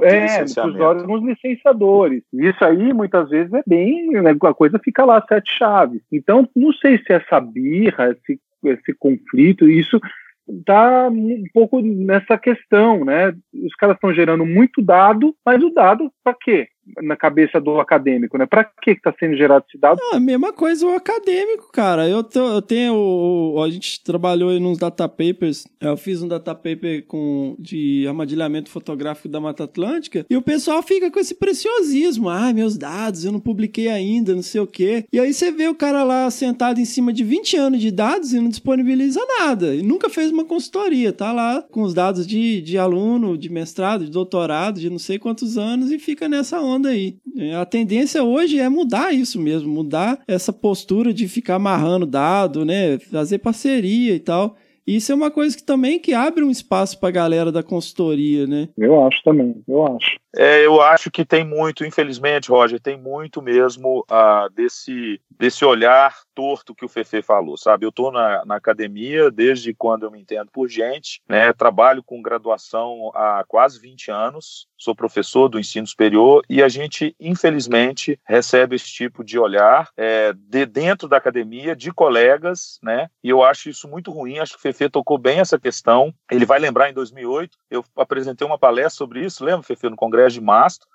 [0.00, 2.24] É, é os órgãos licenciadores.
[2.32, 4.10] Isso aí, muitas vezes, é bem.
[4.10, 6.02] Né, a coisa fica lá, sete chaves.
[6.10, 10.00] Então, não sei se essa birra, esse, esse conflito, isso
[10.48, 13.32] está um pouco nessa questão, né?
[13.64, 16.68] Os caras estão gerando muito dado, mas o dado para quê?
[17.02, 18.46] Na cabeça do acadêmico, né?
[18.46, 19.98] Para que está sendo gerado esse dado?
[20.12, 22.08] Ah, a mesma coisa o acadêmico, cara.
[22.08, 23.62] Eu, tô, eu tenho.
[23.64, 25.66] A gente trabalhou aí nos data papers.
[25.80, 30.26] Eu fiz um data paper com, de armadilhamento fotográfico da Mata Atlântica.
[30.28, 32.28] E o pessoal fica com esse preciosismo.
[32.28, 35.04] Ah, meus dados, eu não publiquei ainda, não sei o quê.
[35.12, 38.32] E aí você vê o cara lá sentado em cima de 20 anos de dados
[38.32, 39.74] e não disponibiliza nada.
[39.74, 41.12] E nunca fez uma consultoria.
[41.12, 45.18] Tá lá com os dados de, de aluno, de mestrado, de doutorado, de não sei
[45.18, 47.16] quantos anos e fica nessa onda onda aí.
[47.60, 52.98] A tendência hoje é mudar isso mesmo, mudar essa postura de ficar amarrando dado, né?
[52.98, 54.56] Fazer parceria e tal.
[54.86, 58.46] Isso é uma coisa que também que abre um espaço para a galera da consultoria,
[58.46, 58.68] né?
[58.76, 60.16] Eu acho também, eu acho.
[60.36, 66.16] É, eu acho que tem muito, infelizmente, Roger, tem muito mesmo uh, desse, desse olhar
[66.34, 67.86] torto que o Fefe falou, sabe?
[67.86, 71.52] Eu estou na, na, academia desde quando eu me entendo por gente, né?
[71.52, 77.14] Trabalho com graduação há quase 20 anos, sou professor do ensino superior e a gente,
[77.20, 83.08] infelizmente, recebe esse tipo de olhar é, de dentro da academia, de colegas, né?
[83.22, 86.12] E eu acho isso muito ruim, acho que o Fefe tocou bem essa questão.
[86.30, 90.23] Ele vai lembrar em 2008, eu apresentei uma palestra sobre isso, lembra, Fefe, no Congresso
[90.32, 90.88] de Mastro,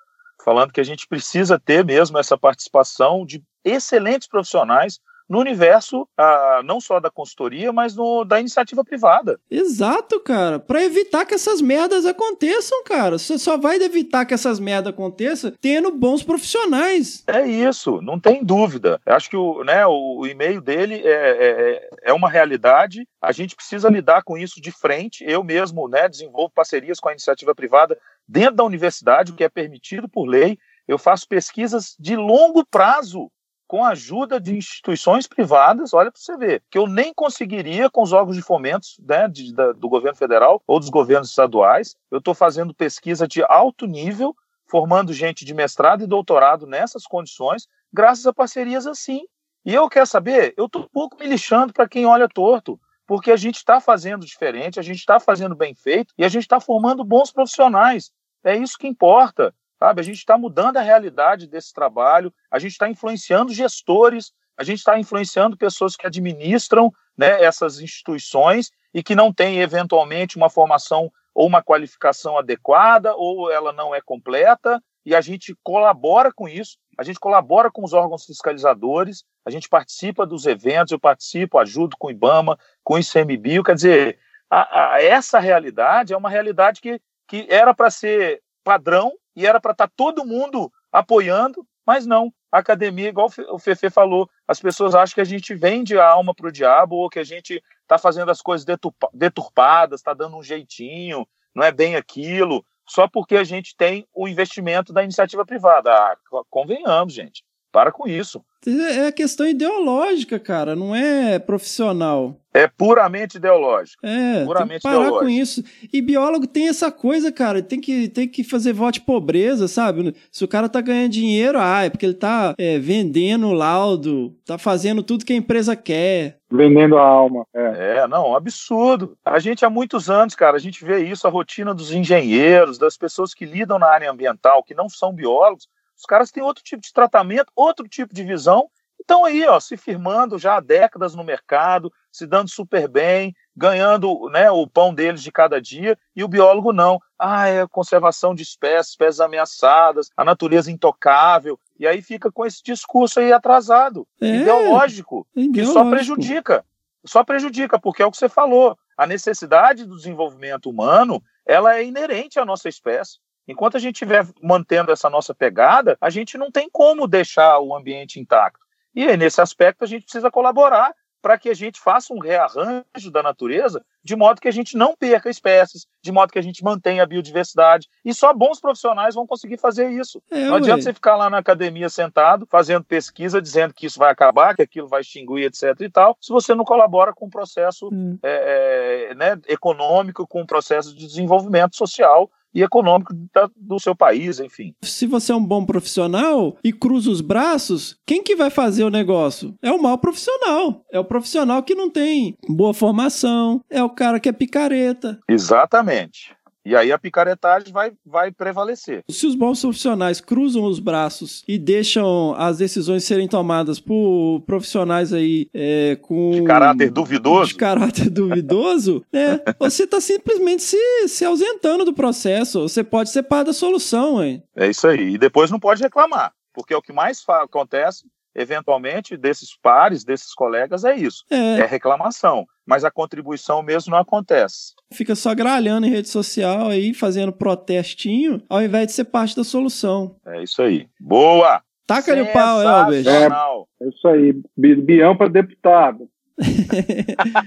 [0.43, 6.61] falando que a gente precisa ter mesmo essa participação de excelentes profissionais no universo ah,
[6.65, 9.39] não só da consultoria, mas no, da iniciativa privada.
[9.49, 10.59] Exato, cara.
[10.59, 13.19] Para evitar que essas merdas aconteçam, cara.
[13.19, 17.23] Você só vai evitar que essas merdas aconteçam tendo bons profissionais.
[17.27, 18.99] É isso, não tem dúvida.
[19.05, 23.07] Eu acho que o, né, o, o e-mail dele é, é, é uma realidade.
[23.21, 25.23] A gente precisa lidar com isso de frente.
[25.23, 27.95] Eu mesmo né, desenvolvo parcerias com a iniciativa privada
[28.29, 30.59] dentro da universidade, o que é permitido por lei.
[30.87, 33.31] Eu faço pesquisas de longo prazo
[33.67, 38.01] com a ajuda de instituições privadas, olha para você ver, que eu nem conseguiria com
[38.01, 41.95] os órgãos de fomento né, de, da, do governo federal ou dos governos estaduais.
[42.09, 44.35] Eu estou fazendo pesquisa de alto nível,
[44.67, 49.21] formando gente de mestrado e doutorado nessas condições, graças a parcerias assim.
[49.65, 53.31] E eu quero saber, eu estou um pouco me lixando para quem olha torto, porque
[53.31, 56.59] a gente está fazendo diferente, a gente está fazendo bem feito e a gente está
[56.59, 58.11] formando bons profissionais.
[58.43, 59.53] É isso que importa.
[59.79, 60.01] Sabe?
[60.01, 64.79] A gente está mudando a realidade desse trabalho, a gente está influenciando gestores, a gente
[64.79, 71.09] está influenciando pessoas que administram né, essas instituições e que não têm, eventualmente, uma formação
[71.33, 76.77] ou uma qualificação adequada, ou ela não é completa, e a gente colabora com isso,
[76.97, 81.95] a gente colabora com os órgãos fiscalizadores, a gente participa dos eventos, eu participo, ajudo
[81.97, 86.81] com o IBAMA, com o ICMBio, quer dizer, a, a, essa realidade é uma realidade
[86.81, 92.05] que, que era para ser padrão e era para estar tá todo mundo apoiando, mas
[92.05, 92.33] não.
[92.51, 96.33] A academia, igual o Fefe falou, as pessoas acham que a gente vende a alma
[96.33, 98.65] para o diabo ou que a gente está fazendo as coisas
[99.13, 104.27] deturpadas, está dando um jeitinho, não é bem aquilo, só porque a gente tem o
[104.27, 105.91] investimento da iniciativa privada.
[105.91, 106.17] Ah,
[106.49, 107.43] convenhamos, gente.
[107.71, 108.43] Para com isso.
[108.67, 112.35] É a questão ideológica, cara, não é profissional.
[112.53, 114.05] É puramente ideológico.
[114.05, 115.63] É, puramente tem que parar com isso.
[115.93, 120.13] E biólogo tem essa coisa, cara, tem que, tem que fazer voto de pobreza, sabe?
[120.31, 124.57] Se o cara tá ganhando dinheiro, ah, é porque ele tá é, vendendo laudo, tá
[124.57, 126.39] fazendo tudo que a empresa quer.
[126.51, 127.45] Vendendo a alma.
[127.53, 127.99] É.
[127.99, 129.15] é, não, um absurdo.
[129.23, 132.97] A gente há muitos anos, cara, a gente vê isso, a rotina dos engenheiros, das
[132.97, 135.67] pessoas que lidam na área ambiental, que não são biólogos,
[135.99, 138.69] os caras têm outro tipo de tratamento, outro tipo de visão.
[138.97, 144.29] Estão aí, ó, se firmando já há décadas no mercado, se dando super bem, ganhando
[144.29, 147.01] né, o pão deles de cada dia, e o biólogo não.
[147.17, 151.59] Ah, é conservação de espécies, espécies ameaçadas, a natureza intocável.
[151.77, 155.89] E aí fica com esse discurso aí atrasado, É, ideológico, que só ideológico.
[155.89, 156.65] prejudica.
[157.05, 158.77] Só prejudica, porque é o que você falou.
[158.97, 163.17] A necessidade do desenvolvimento humano, ela é inerente à nossa espécie.
[163.49, 167.75] Enquanto a gente estiver mantendo essa nossa pegada, a gente não tem como deixar o
[167.75, 168.59] ambiente intacto.
[168.93, 173.11] E aí, nesse aspecto, a gente precisa colaborar para que a gente faça um rearranjo
[173.11, 176.63] da natureza, de modo que a gente não perca espécies, de modo que a gente
[176.63, 177.89] mantenha a biodiversidade.
[178.05, 180.21] E só bons profissionais vão conseguir fazer isso.
[180.31, 180.81] É, não adianta ué.
[180.83, 184.87] você ficar lá na academia sentado, fazendo pesquisa, dizendo que isso vai acabar, que aquilo
[184.87, 185.75] vai extinguir, etc.
[185.81, 188.17] e tal, se você não colabora com o processo Hum.
[188.23, 193.95] é, é, né, econômico, com o processo de desenvolvimento social e econômico da- do seu
[193.95, 194.73] país, enfim.
[194.83, 198.89] Se você é um bom profissional e cruza os braços, quem que vai fazer o
[198.89, 199.53] negócio?
[199.61, 200.83] É o mau profissional.
[200.91, 205.19] É o profissional que não tem boa formação, é o cara que é picareta.
[205.29, 206.33] Exatamente.
[206.65, 209.03] E aí a picaretagem vai, vai prevalecer.
[209.09, 215.13] Se os bons profissionais cruzam os braços e deixam as decisões serem tomadas por profissionais
[215.13, 219.39] aí é, com De caráter duvidoso, de caráter duvidoso, né?
[219.59, 222.61] Você está simplesmente se, se ausentando do processo.
[222.61, 224.43] Você pode ser parte da solução, hein?
[224.55, 225.13] é isso aí.
[225.13, 228.03] E depois não pode reclamar, porque é o que mais acontece,
[228.35, 231.23] eventualmente, desses pares, desses colegas, é isso.
[231.29, 232.45] É, É reclamação.
[232.65, 234.73] Mas a contribuição mesmo não acontece.
[234.93, 239.43] fica só gralhando em rede social aí, fazendo protestinho, ao invés de ser parte da
[239.43, 240.15] solução.
[240.27, 240.87] É isso aí.
[240.99, 241.61] Boa!
[241.87, 243.03] Taca-lhe o pau, Elber.
[243.03, 243.67] Sensacional.
[243.81, 244.33] É isso aí.
[244.55, 246.07] Bi- Bião para deputado.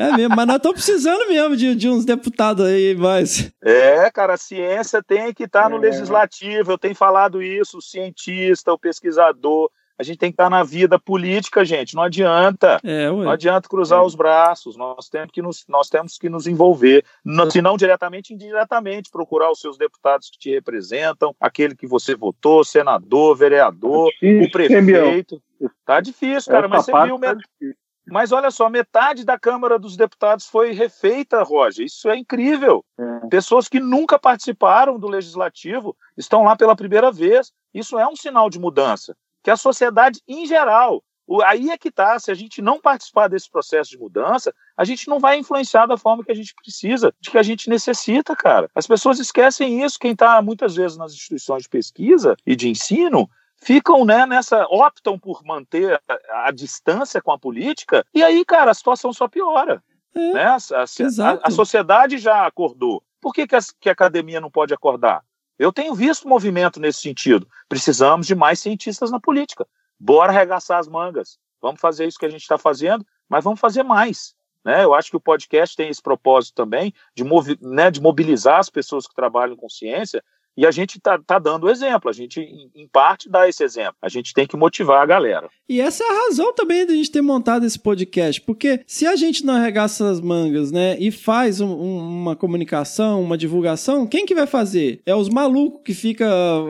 [0.00, 3.52] É mesmo, mas nós estamos precisando mesmo de, de uns deputados aí, mas.
[3.62, 5.80] É, cara, a ciência tem que estar no É.
[5.80, 6.72] legislativo.
[6.72, 9.70] Eu tenho falado isso, o cientista, o pesquisador.
[10.02, 11.94] A gente tem que estar na vida política, gente.
[11.94, 12.80] Não adianta.
[12.84, 14.02] É, Não adianta cruzar É.
[14.04, 14.76] os braços.
[14.76, 17.04] Nós temos que nos, nós temos que nos envolver,
[17.50, 22.64] se não diretamente, indiretamente, procurar os seus deputados que te representam, aquele que você votou,
[22.64, 25.42] senador, vereador, Difícil, o hein, prefeito.
[25.86, 27.76] Tá difícil, cara, Essa mas você viu, tá difícil.
[28.08, 31.86] mas olha só, metade da Câmara dos Deputados foi refeita, Roger.
[31.86, 32.84] Isso é incrível.
[32.98, 33.28] É.
[33.28, 37.52] Pessoas que nunca participaram do legislativo estão lá pela primeira vez.
[37.72, 39.16] Isso é um sinal de mudança.
[39.42, 41.02] Que a sociedade, em geral,
[41.44, 42.18] aí é que está.
[42.18, 45.96] Se a gente não participar desse processo de mudança, a gente não vai influenciar da
[45.96, 48.68] forma que a gente precisa, de que a gente necessita, cara.
[48.74, 49.98] As pessoas esquecem isso.
[49.98, 55.16] Quem está muitas vezes nas instituições de pesquisa e de ensino ficam né, nessa, optam
[55.18, 59.82] por manter a, a distância com a política, e aí, cara, a situação só piora.
[60.14, 60.44] É, né?
[60.44, 60.86] A,
[61.22, 63.02] a- a sociedade já acordou.
[63.20, 65.22] Por que, que, a, que a academia não pode acordar?
[65.62, 67.46] Eu tenho visto movimento nesse sentido.
[67.68, 69.64] Precisamos de mais cientistas na política.
[69.96, 71.38] Bora arregaçar as mangas.
[71.60, 74.34] Vamos fazer isso que a gente está fazendo, mas vamos fazer mais.
[74.64, 74.82] Né?
[74.82, 78.68] Eu acho que o podcast tem esse propósito também de, movi né, de mobilizar as
[78.68, 80.20] pessoas que trabalham com ciência
[80.56, 82.40] e a gente está tá dando o exemplo, a gente,
[82.74, 83.94] em, parte, dá esse exemplo.
[84.02, 85.48] A gente tem que motivar a galera.
[85.68, 89.06] E essa é a razão também de a gente ter montado esse podcast, porque se
[89.06, 94.06] a gente não arregaça as mangas, né, e faz um- um- uma comunicação, uma divulgação,
[94.06, 95.00] quem que vai fazer?
[95.06, 96.28] É os malucos que fica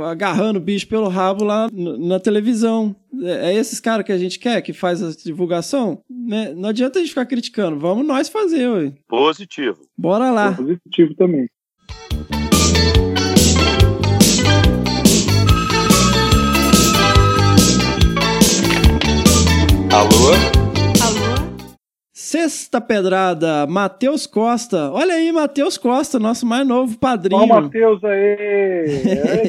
[0.09, 2.95] agarrando o bicho pelo rabo lá na televisão.
[3.25, 6.55] É é esses caras que a gente quer, que faz a divulgação, né?
[6.57, 8.93] Não adianta a gente ficar criticando, vamos nós fazer, ué.
[9.07, 9.81] Positivo.
[9.99, 10.53] Bora lá.
[10.55, 11.47] Positivo também.
[19.93, 20.33] Alô?
[22.15, 24.91] Sexta pedrada, Matheus Costa.
[24.91, 27.43] Olha aí, Matheus Costa, nosso mais novo padrinho.
[27.43, 28.87] Ó o Matheus aí!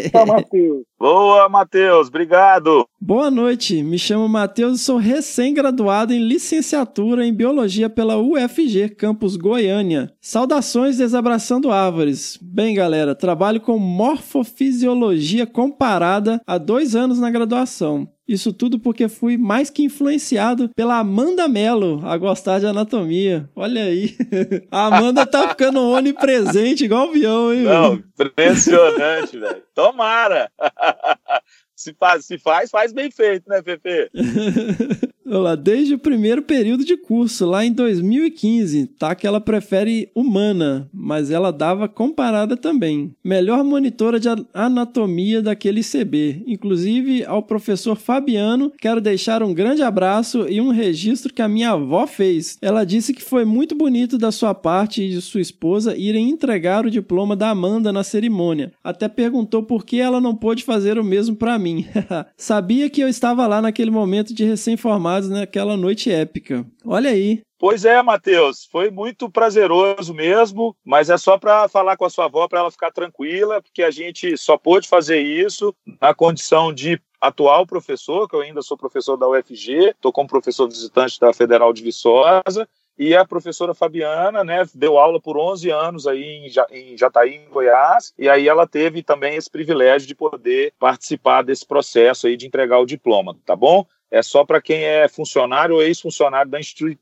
[0.03, 0.83] Eita, Matheus!
[0.99, 2.09] Boa, Matheus.
[2.09, 2.85] Obrigado.
[2.99, 9.37] Boa noite, me chamo Matheus e sou recém-graduado em licenciatura em Biologia pela UFG, campus
[9.37, 10.11] Goiânia.
[10.19, 12.37] Saudações desabraçando árvores.
[12.41, 18.09] Bem, galera, trabalho com morfofisiologia comparada há dois anos na graduação.
[18.27, 23.49] Isso tudo porque fui mais que influenciado pela Amanda Mello a gostar de anatomia.
[23.53, 24.15] Olha aí.
[24.71, 27.63] A Amanda tá ficando onipresente, igual o avião, hein?
[27.63, 29.63] Não, impressionante, velho.
[29.75, 30.49] Tomara.
[31.83, 34.09] Se faz, se faz, faz bem feito, né, Pepe?
[35.25, 39.15] Olha lá, desde o primeiro período de curso, lá em 2015, tá?
[39.15, 43.15] Que ela prefere humana, mas ela dava comparada também.
[43.23, 46.43] Melhor monitora de anatomia daquele ICB.
[46.45, 51.71] Inclusive, ao professor Fabiano, quero deixar um grande abraço e um registro que a minha
[51.71, 52.57] avó fez.
[52.61, 56.85] Ela disse que foi muito bonito da sua parte e de sua esposa irem entregar
[56.85, 58.71] o diploma da Amanda na cerimônia.
[58.83, 61.72] Até perguntou por que ela não pôde fazer o mesmo para mim.
[61.79, 61.87] Hein?
[62.37, 66.65] Sabia que eu estava lá naquele momento de recém-formados, naquela noite épica.
[66.85, 67.41] Olha aí.
[67.59, 72.25] Pois é, Matheus, foi muito prazeroso mesmo, mas é só para falar com a sua
[72.25, 76.99] avó para ela ficar tranquila, porque a gente só pôde fazer isso na condição de
[77.21, 81.71] atual professor, que eu ainda sou professor da UFG, estou como professor visitante da Federal
[81.71, 82.67] de Viçosa,
[82.97, 88.13] e a professora Fabiana, né, deu aula por 11 anos aí em, Jataí, em Goiás,
[88.17, 92.79] e aí ela teve também esse privilégio de poder participar desse processo aí de entregar
[92.79, 93.85] o diploma, tá bom?
[94.11, 96.59] É só para quem é funcionário ou ex-funcionário da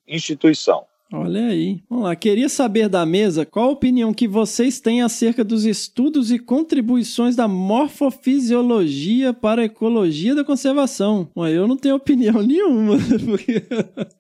[0.08, 0.86] instituição.
[1.14, 1.82] Olha aí.
[1.90, 2.16] Vamos lá.
[2.16, 7.36] Queria saber da mesa qual a opinião que vocês têm acerca dos estudos e contribuições
[7.36, 11.30] da morfofisiologia para a ecologia da conservação.
[11.36, 12.96] Bom, eu não tenho opinião nenhuma.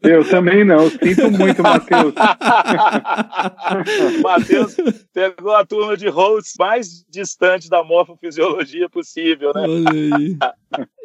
[0.01, 0.89] Eu também não.
[0.89, 2.13] Sinto muito, Matheus.
[4.21, 4.75] Matheus
[5.13, 9.61] pegou a turma de hosts mais distante da morfofisiologia possível, né?
[9.61, 10.37] Olha aí.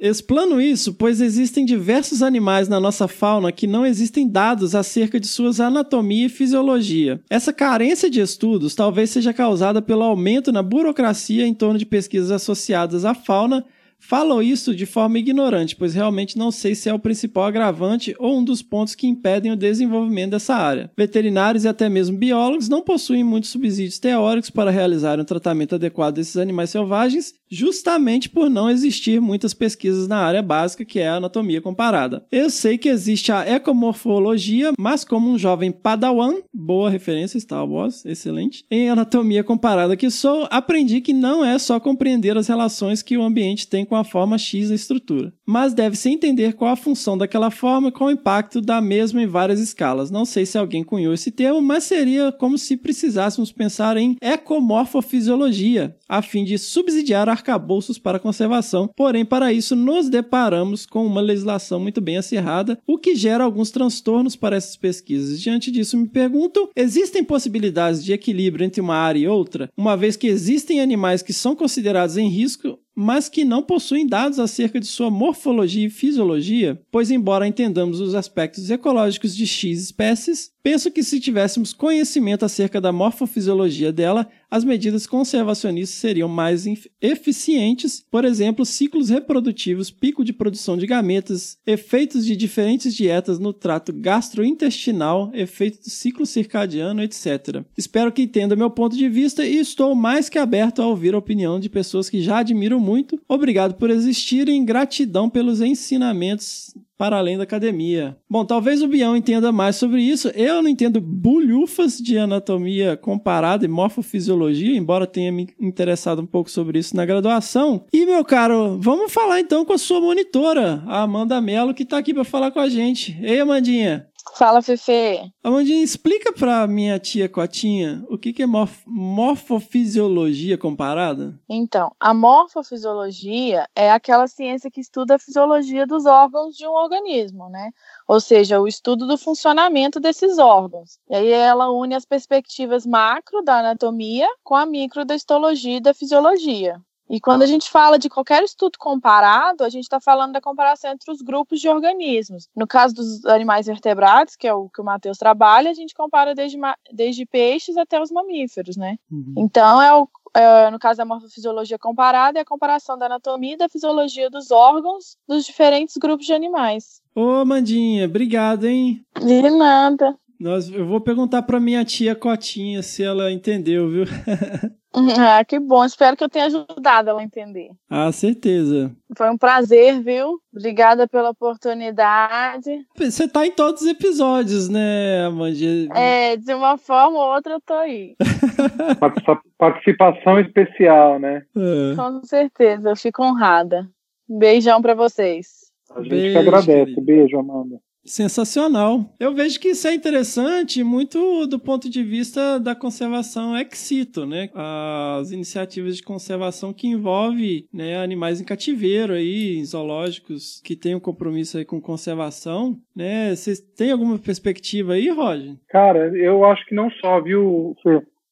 [0.00, 5.26] Explano isso, pois existem diversos animais na nossa fauna que não existem dados acerca de
[5.26, 7.20] suas anatomia e fisiologia.
[7.28, 12.30] Essa carência de estudos talvez seja causada pelo aumento na burocracia em torno de pesquisas
[12.30, 13.64] associadas à fauna
[13.98, 18.38] Falo isso de forma ignorante, pois realmente não sei se é o principal agravante ou
[18.38, 20.90] um dos pontos que impedem o desenvolvimento dessa área.
[20.96, 26.14] Veterinários e até mesmo biólogos não possuem muitos subsídios teóricos para realizar um tratamento adequado
[26.14, 31.16] desses animais selvagens, justamente por não existir muitas pesquisas na área básica, que é a
[31.16, 32.24] anatomia comparada.
[32.30, 38.04] Eu sei que existe a ecomorfologia, mas como um jovem padawan, boa referência Star Wars,
[38.04, 43.16] excelente, em anatomia comparada que sou, aprendi que não é só compreender as relações que
[43.16, 47.16] o ambiente tem com a forma X da estrutura, mas deve-se entender qual a função
[47.16, 50.10] daquela forma e qual o impacto da mesma em várias escalas.
[50.10, 55.96] Não sei se alguém cunhou esse termo, mas seria como se precisássemos pensar em ecomorfofisiologia,
[56.08, 58.88] a fim de subsidiar arcabouços para conservação.
[58.96, 63.70] Porém, para isso, nos deparamos com uma legislação muito bem acirrada, o que gera alguns
[63.70, 65.40] transtornos para essas pesquisas.
[65.40, 70.16] Diante disso, me pergunto: existem possibilidades de equilíbrio entre uma área e outra, uma vez
[70.16, 74.86] que existem animais que são considerados em risco mas que não possuem dados acerca de
[74.86, 81.02] sua morfologia e fisiologia, pois, embora entendamos os aspectos ecológicos de X espécies, penso que
[81.02, 86.64] se tivéssemos conhecimento acerca da morfofisiologia dela, as medidas conservacionistas seriam mais
[87.00, 93.52] eficientes, por exemplo, ciclos reprodutivos, pico de produção de gametas, efeitos de diferentes dietas no
[93.52, 97.62] trato gastrointestinal, efeito do ciclo circadiano, etc.
[97.76, 101.18] Espero que entenda meu ponto de vista e estou mais que aberto a ouvir a
[101.18, 103.20] opinião de pessoas que já admiro muito.
[103.28, 108.16] Obrigado por existirem, gratidão pelos ensinamentos para além da academia.
[108.28, 110.28] Bom, talvez o Bião entenda mais sobre isso.
[110.28, 116.50] Eu não entendo bulhufas de anatomia comparada e morfofisiologia, embora tenha me interessado um pouco
[116.50, 117.84] sobre isso na graduação.
[117.92, 121.98] E, meu caro, vamos falar então com a sua monitora, a Amanda Mello, que está
[121.98, 123.18] aqui para falar com a gente.
[123.20, 124.06] Ei, Amandinha.
[124.34, 125.32] Fala, Fefe.
[125.42, 131.40] Amandinha, explica pra minha tia Cotinha o que, que é morf morfofisiologia comparada.
[131.48, 137.48] Então, a morfofisiologia é aquela ciência que estuda a fisiologia dos órgãos de um organismo,
[137.48, 137.70] né?
[138.06, 140.98] Ou seja, o estudo do funcionamento desses órgãos.
[141.08, 145.80] E aí ela une as perspectivas macro da anatomia com a micro da histologia e
[145.80, 146.80] da fisiologia.
[147.08, 150.90] E quando a gente fala de qualquer estudo comparado, a gente está falando da comparação
[150.90, 152.48] entre os grupos de organismos.
[152.54, 156.34] No caso dos animais vertebrados, que é o que o Matheus trabalha, a gente compara
[156.34, 156.58] desde,
[156.92, 158.96] desde peixes até os mamíferos, né?
[159.10, 159.34] Uhum.
[159.38, 163.58] Então, é, o, é no caso da morfofisiologia comparada, é a comparação da anatomia e
[163.58, 167.00] da fisiologia dos órgãos dos diferentes grupos de animais.
[167.14, 169.04] Ô, Mandinha, obrigado, hein?
[169.20, 170.18] De nada.
[170.38, 174.04] Nós, eu vou perguntar para minha tia Cotinha se ela entendeu, viu?
[175.18, 175.84] Ah, que bom.
[175.84, 177.68] Espero que eu tenha ajudado ela a entender.
[177.90, 178.90] Ah, certeza.
[179.14, 180.40] Foi um prazer, viu?
[180.50, 182.70] Obrigada pela oportunidade.
[182.96, 185.92] Você tá em todos os episódios, né, Amandinha?
[185.94, 188.16] É, de uma forma ou outra eu tô aí.
[189.58, 191.42] Participação especial, né?
[191.54, 191.94] É.
[191.94, 193.86] Com certeza, eu fico honrada.
[194.26, 195.66] Beijão para vocês.
[195.94, 196.84] A gente Beijo, que agradece.
[196.94, 197.02] Querido.
[197.02, 197.76] Beijo, Amanda.
[198.06, 199.12] Sensacional.
[199.18, 204.24] Eu vejo que isso é interessante muito do ponto de vista da conservação ex situ,
[204.26, 204.48] né?
[204.54, 210.94] As iniciativas de conservação que envolvem né, animais em cativeiro aí, em zoológicos que têm
[210.94, 213.34] um compromisso aí com conservação, né?
[213.34, 215.56] Vocês têm alguma perspectiva aí, Roger?
[215.68, 217.76] Cara, eu acho que não só, viu?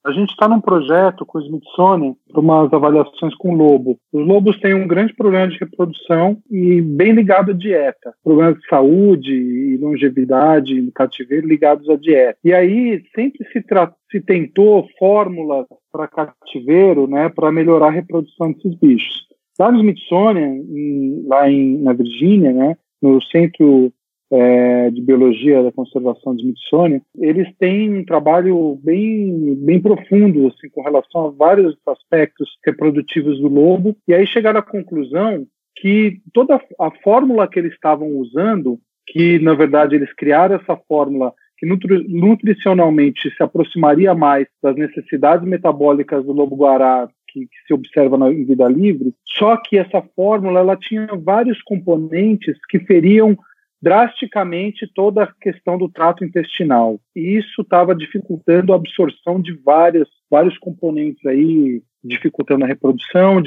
[0.04, 3.98] A gente está num projeto com o Smithsonian para umas avaliações com lobo.
[4.12, 8.12] Os lobos têm um grande problema de reprodução e bem ligado à dieta.
[8.22, 12.36] Problemas de saúde e longevidade no cativeiro ligados à dieta.
[12.44, 13.64] E aí sempre se,
[14.10, 19.24] se tentou fórmulas para cativeiro, né, para melhorar a reprodução desses bichos.
[19.58, 23.90] Lá no Smithsonian, em, lá em, na Virgínia, né, no Centro
[24.30, 30.68] é, de Biologia da Conservação de Smithsonian, eles têm um trabalho bem, bem profundo assim,
[30.70, 35.46] com relação a vários aspectos reprodutivos do lobo, e aí chegaram à conclusão
[35.76, 41.32] que toda a fórmula que eles estavam usando, que na verdade eles criaram essa fórmula
[41.58, 48.16] que nutri nutricionalmente se aproximaria mais das necessidades metabólicas do lobo-guará que, que, se observa
[48.16, 53.36] na, vida livre, só que essa fórmula ela tinha vários componentes que feriam
[53.84, 56.98] drasticamente toda a questão do trato intestinal.
[57.14, 63.42] E isso estava dificultando a absorção de várias, vários componentes aí, dificultando a reprodução,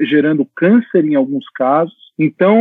[0.00, 1.94] gerando câncer em alguns casos.
[2.18, 2.56] Então,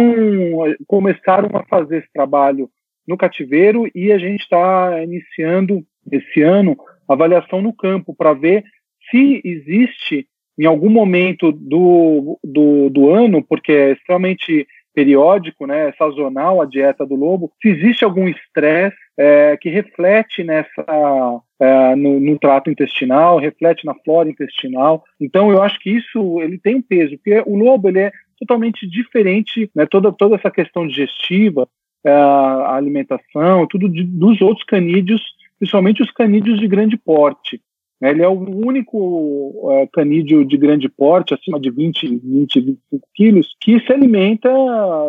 [0.85, 2.69] começaram a fazer esse trabalho
[3.07, 6.75] no cativeiro e a gente está iniciando esse ano
[7.07, 8.65] avaliação no campo para ver
[9.09, 10.27] se existe
[10.59, 17.05] em algum momento do, do, do ano, porque é extremamente periódico, né, sazonal a dieta
[17.05, 23.37] do lobo, se existe algum estresse é, que reflete nessa é, no, no, trato intestinal,
[23.37, 25.03] reflete na flora intestinal.
[25.21, 28.89] Então eu acho que isso ele tem um peso, porque o lobo ele é totalmente
[28.89, 31.67] diferente, né, toda toda essa questão digestiva,
[32.03, 35.21] é, a alimentação, tudo de, dos outros canídeos,
[35.59, 37.61] principalmente os canídeos de grande porte.
[38.01, 43.55] Ele é o único é, canídeo de grande porte, acima de 20, 20, 25 quilos,
[43.61, 44.49] que se alimenta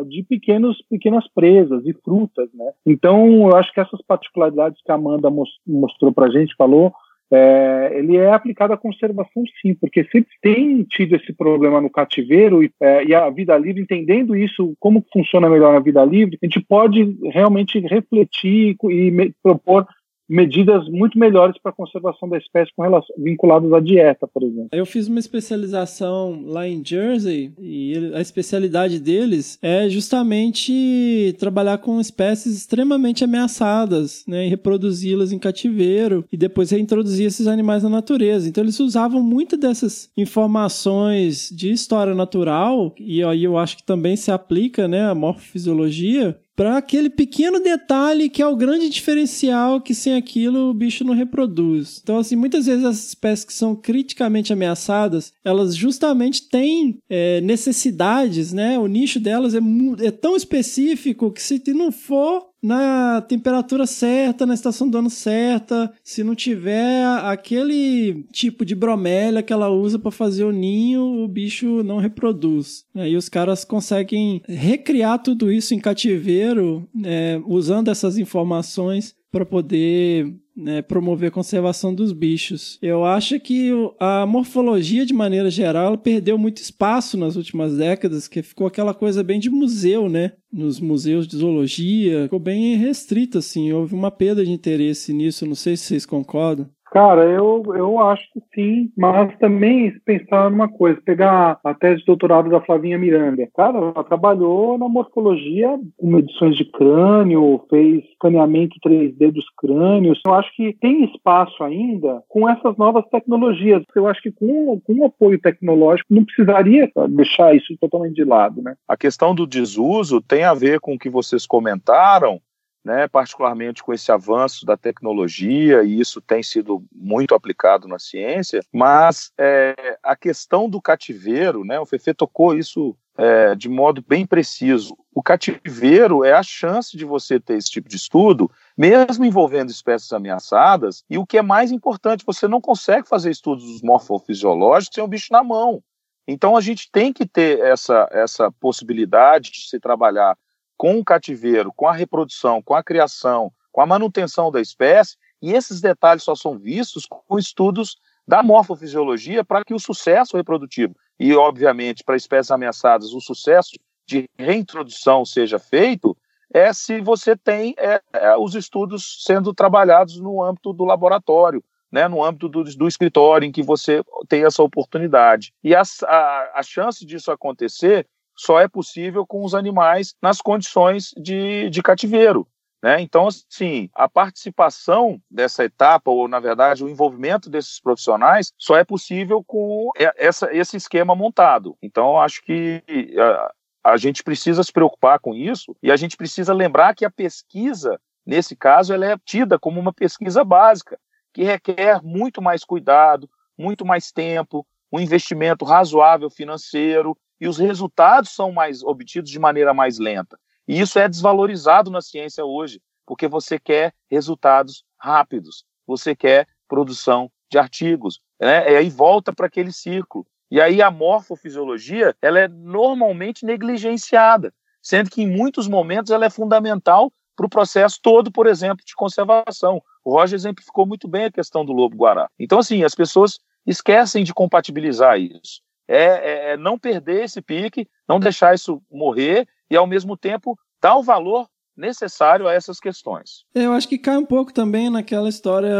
[0.08, 2.48] de pequenos, pequenas presas e frutas.
[2.54, 2.72] Né?
[2.86, 5.30] Então, eu acho que essas particularidades que a Amanda
[5.66, 6.92] mostrou para a gente, falou,
[7.30, 12.62] é, ele é aplicado à conservação sim, porque se tem tido esse problema no cativeiro
[12.62, 16.46] e, é, e, a vida livre, entendendo isso, como funciona melhor a vida livre, a
[16.46, 19.86] gente pode realmente refletir e me, propor
[20.28, 24.68] medidas muito melhores para a conservação da espécie com relação, vinculadas à dieta, por exemplo.
[24.72, 32.00] Eu fiz uma especialização lá em Jersey e a especialidade deles é justamente trabalhar com
[32.00, 38.48] espécies extremamente ameaçadas, né, reproduzi-las em cativeiro e depois reintroduzir esses animais na natureza.
[38.48, 44.16] Então eles usavam muito dessas informações de história natural e aí eu acho que também
[44.16, 49.94] se aplica, né, a morfofisiologia para aquele pequeno detalhe que é o grande diferencial que
[49.94, 52.00] sem aquilo o bicho não reproduz.
[52.02, 58.52] Então, assim, muitas vezes as espécies que são criticamente ameaçadas, elas justamente têm é, necessidades,
[58.52, 58.76] né?
[58.76, 59.60] O nicho delas é,
[60.00, 65.92] é tão específico que se não for na temperatura certa, na estação do ano certa,
[66.02, 71.28] se não tiver aquele tipo de bromélia que ela usa para fazer o ninho, o
[71.28, 72.84] bicho não reproduz.
[72.94, 80.34] Aí os caras conseguem recriar tudo isso em cativeiro, é, usando essas informações para poder
[80.56, 82.76] né, promover a conservação dos bichos.
[82.82, 83.70] Eu acho que
[84.00, 89.22] a morfologia, de maneira geral, perdeu muito espaço nas últimas décadas, que ficou aquela coisa
[89.22, 90.32] bem de museu, né?
[90.52, 93.70] Nos museus de zoologia, ficou bem restrito, assim.
[93.70, 96.68] Houve uma perda de interesse nisso, não sei se vocês concordam.
[96.90, 102.06] Cara, eu, eu acho que sim, mas também pensar numa coisa, pegar a tese de
[102.06, 103.48] doutorado da Flavinha Miranda.
[103.54, 110.20] Cara, ela trabalhou na morfologia com medições de crânio, fez escaneamento 3D dos crânios.
[110.26, 113.82] Eu acho que tem espaço ainda com essas novas tecnologias.
[113.94, 118.62] Eu acho que com, com o apoio tecnológico não precisaria deixar isso totalmente de lado,
[118.62, 118.74] né?
[118.88, 122.40] A questão do desuso tem a ver com o que vocês comentaram
[122.84, 128.60] né, particularmente com esse avanço da tecnologia, e isso tem sido muito aplicado na ciência,
[128.72, 134.24] mas é, a questão do cativeiro, né, o Fefe tocou isso é, de modo bem
[134.24, 134.96] preciso.
[135.12, 140.12] O cativeiro é a chance de você ter esse tipo de estudo, mesmo envolvendo espécies
[140.12, 145.08] ameaçadas, e o que é mais importante, você não consegue fazer estudos morfofisiológicos sem o
[145.08, 145.82] bicho na mão.
[146.28, 150.36] Então a gente tem que ter essa, essa possibilidade de se trabalhar
[150.78, 155.52] com o cativeiro, com a reprodução, com a criação, com a manutenção da espécie, e
[155.52, 161.34] esses detalhes só são vistos com estudos da morfofisiologia para que o sucesso reprodutivo e,
[161.34, 163.72] obviamente, para espécies ameaçadas, o sucesso
[164.06, 166.16] de reintrodução seja feito,
[166.52, 172.06] é se você tem é, é, os estudos sendo trabalhados no âmbito do laboratório, né,
[172.06, 175.52] no âmbito do, do escritório, em que você tem essa oportunidade.
[175.64, 178.06] E a, a, a chance disso acontecer
[178.38, 182.46] só é possível com os animais nas condições de, de cativeiro.
[182.82, 183.00] Né?
[183.00, 188.84] Então, assim, a participação dessa etapa, ou na verdade o envolvimento desses profissionais, só é
[188.84, 191.76] possível com essa, esse esquema montado.
[191.82, 192.82] Então, acho que
[193.18, 197.10] a, a gente precisa se preocupar com isso e a gente precisa lembrar que a
[197.10, 200.98] pesquisa, nesse caso, ela é tida como uma pesquisa básica,
[201.34, 208.30] que requer muito mais cuidado, muito mais tempo, um investimento razoável financeiro e os resultados
[208.30, 210.38] são mais obtidos de maneira mais lenta.
[210.66, 217.30] E isso é desvalorizado na ciência hoje, porque você quer resultados rápidos, você quer produção
[217.50, 218.70] de artigos, né?
[218.70, 220.26] E aí volta para aquele círculo.
[220.50, 226.30] E aí a morfofisiologia, ela é normalmente negligenciada, sendo que em muitos momentos ela é
[226.30, 229.80] fundamental para o processo todo, por exemplo, de conservação.
[230.04, 232.28] O Roger exemplificou muito bem a questão do lobo-guará.
[232.38, 235.60] Então, assim, as pessoas esquecem de compatibilizar isso.
[235.88, 240.58] É, é, é, não perder esse pique, não deixar isso morrer e, ao mesmo tempo,
[240.80, 241.48] dar o valor
[241.78, 243.44] necessário a essas questões.
[243.54, 245.70] É, eu acho que cai um pouco também naquela história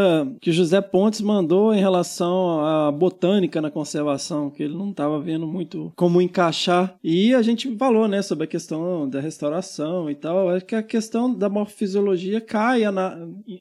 [0.40, 5.46] que José Pontes mandou em relação à botânica na conservação, que ele não estava vendo
[5.46, 6.94] muito como encaixar.
[7.02, 10.48] E a gente falou, né, sobre a questão da restauração e tal.
[10.50, 12.82] Acho que a questão da morfofisiologia cai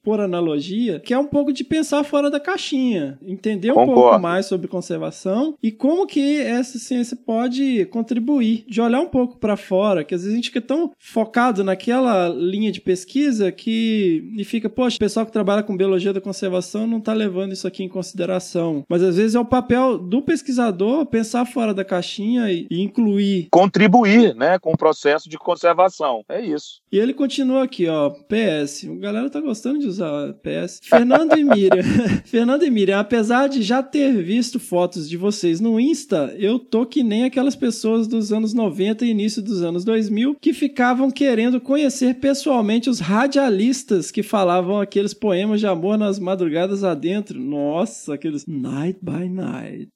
[0.03, 4.01] por analogia, que é um pouco de pensar fora da caixinha, entender um Concordo.
[4.01, 9.37] pouco mais sobre conservação e como que essa ciência pode contribuir, de olhar um pouco
[9.37, 14.31] para fora, que às vezes a gente fica tão focado naquela linha de pesquisa que
[14.37, 17.67] e fica, poxa, o pessoal que trabalha com biologia da conservação não está levando isso
[17.67, 18.83] aqui em consideração.
[18.87, 23.47] Mas às vezes é o papel do pesquisador pensar fora da caixinha e, e incluir.
[23.51, 26.23] Contribuir, né, com o processo de conservação.
[26.29, 26.81] É isso.
[26.91, 28.85] E ele continua aqui, ó, PS.
[28.89, 30.81] A galera tá gostando de usar PS.
[30.83, 31.83] Fernando e Miriam.
[32.25, 36.85] Fernando e Miriam, apesar de já ter visto fotos de vocês no Insta, eu tô
[36.85, 41.59] que nem aquelas pessoas dos anos 90 e início dos anos 2000 que ficavam querendo
[41.59, 47.39] conhecer pessoalmente os radialistas que falavam aqueles poemas de amor nas madrugadas adentro.
[47.39, 49.89] Nossa, aqueles Night by Night.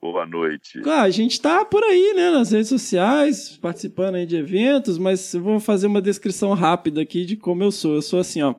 [0.00, 0.82] Boa noite.
[0.84, 5.32] Ah, a gente tá por aí, né, nas redes sociais, participando aí de eventos, mas
[5.32, 7.94] eu vou fazer uma descrição rápida aqui de como eu sou.
[7.94, 8.54] Eu sou assim, ó.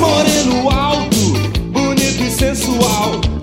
[0.00, 1.16] Moreno alto,
[1.70, 3.37] bonito e sensual.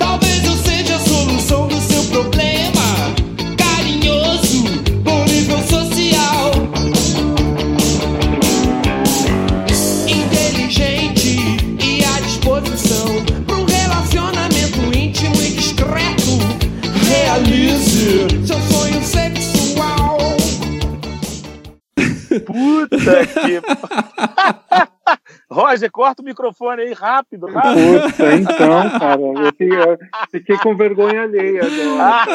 [22.40, 23.62] Puta que.
[25.50, 28.02] Roger, corta o microfone aí rápido, rápido.
[28.02, 29.98] Puta, então, cara, eu fiquei, eu
[30.32, 32.26] fiquei com vergonha alheia agora.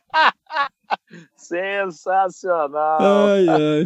[1.36, 2.98] Sensacional.
[3.00, 3.84] Ai, ai.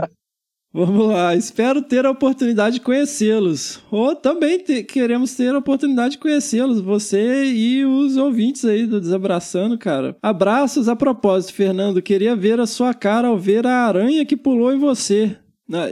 [0.73, 3.83] Vamos lá, espero ter a oportunidade de conhecê-los.
[3.91, 9.01] Ou também te, queremos ter a oportunidade de conhecê-los, você e os ouvintes aí do
[9.01, 10.15] Desabraçando, cara.
[10.23, 12.03] Abraços a propósito, Fernando.
[12.03, 15.37] Queria ver a sua cara ao ver a aranha que pulou em você.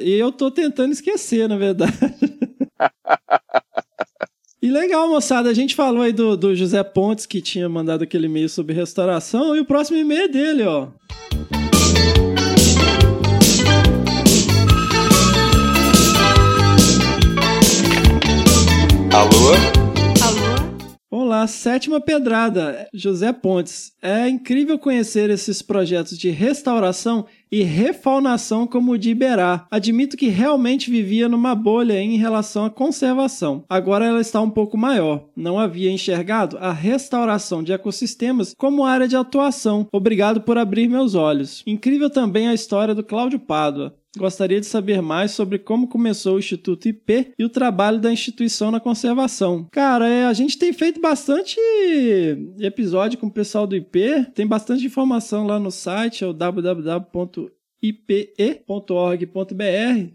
[0.01, 1.93] E eu tô tentando esquecer, na verdade.
[4.63, 8.27] E legal, moçada, a gente falou aí do, do José Pontes que tinha mandado aquele
[8.27, 10.89] e-mail sobre restauração e o próximo e-mail é dele, ó.
[19.17, 19.31] Alô?
[20.23, 20.87] Alô?
[21.11, 23.93] Olá, sétima pedrada, José Pontes.
[24.03, 29.67] É incrível conhecer esses projetos de restauração e refaunação como o de Iberá.
[29.71, 33.65] Admito que realmente vivia numa bolha em relação à conservação.
[33.71, 35.25] Agora ela está um pouco maior.
[35.35, 39.87] Não havia enxergado a restauração de ecossistemas como área de atuação.
[39.91, 41.63] Obrigado por abrir meus olhos.
[41.67, 43.95] Incrível também a história do Cláudio Pádua.
[44.17, 48.71] Gostaria de saber mais sobre como começou o Instituto IP e o trabalho da instituição
[48.71, 49.67] na conservação.
[49.71, 51.57] Cara, é, a gente tem feito bastante
[52.59, 57.56] episódio com o pessoal do IP, tem bastante informação lá no site, é o www
[57.83, 59.27] ipe.org.br.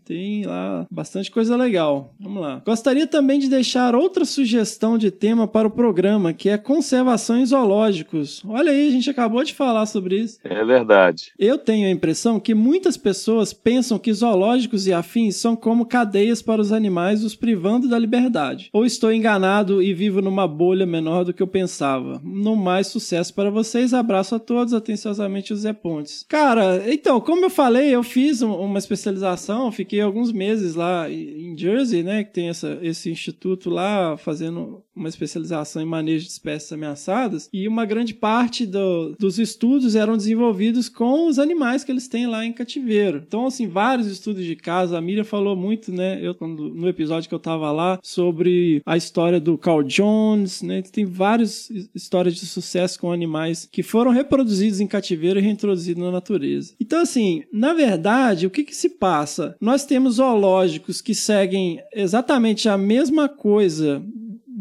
[0.03, 2.13] Tem lá bastante coisa legal.
[2.19, 2.61] Vamos lá.
[2.65, 7.45] Gostaria também de deixar outra sugestão de tema para o programa, que é conservação em
[7.45, 8.41] zoológicos.
[8.45, 10.39] Olha aí, a gente acabou de falar sobre isso.
[10.43, 11.31] É verdade.
[11.37, 16.41] Eu tenho a impressão que muitas pessoas pensam que zoológicos e afins são como cadeias
[16.41, 18.69] para os animais, os privando da liberdade.
[18.73, 22.19] Ou estou enganado e vivo numa bolha menor do que eu pensava.
[22.23, 23.93] No mais, sucesso para vocês.
[23.93, 24.73] Abraço a todos.
[24.73, 26.25] Atenciosamente, José Pontes.
[26.27, 32.01] Cara, então, como eu falei, eu fiz uma especialização, fiquei alguns meses lá em Jersey,
[32.01, 37.49] né, que tem essa, esse instituto lá fazendo uma especialização em manejo de espécies ameaçadas,
[37.51, 42.27] e uma grande parte do, dos estudos eram desenvolvidos com os animais que eles têm
[42.27, 43.23] lá em cativeiro.
[43.25, 47.35] Então, assim, vários estudos de caso, a Miriam falou muito, né, eu, no episódio que
[47.35, 52.99] eu tava lá, sobre a história do Carl Jones, né, tem várias histórias de sucesso
[52.99, 56.73] com animais que foram reproduzidos em cativeiro e reintroduzidos na natureza.
[56.79, 59.55] Então, assim, na verdade, o que, que se passa?
[59.59, 64.03] Nós temos zoológicos que seguem exatamente a mesma coisa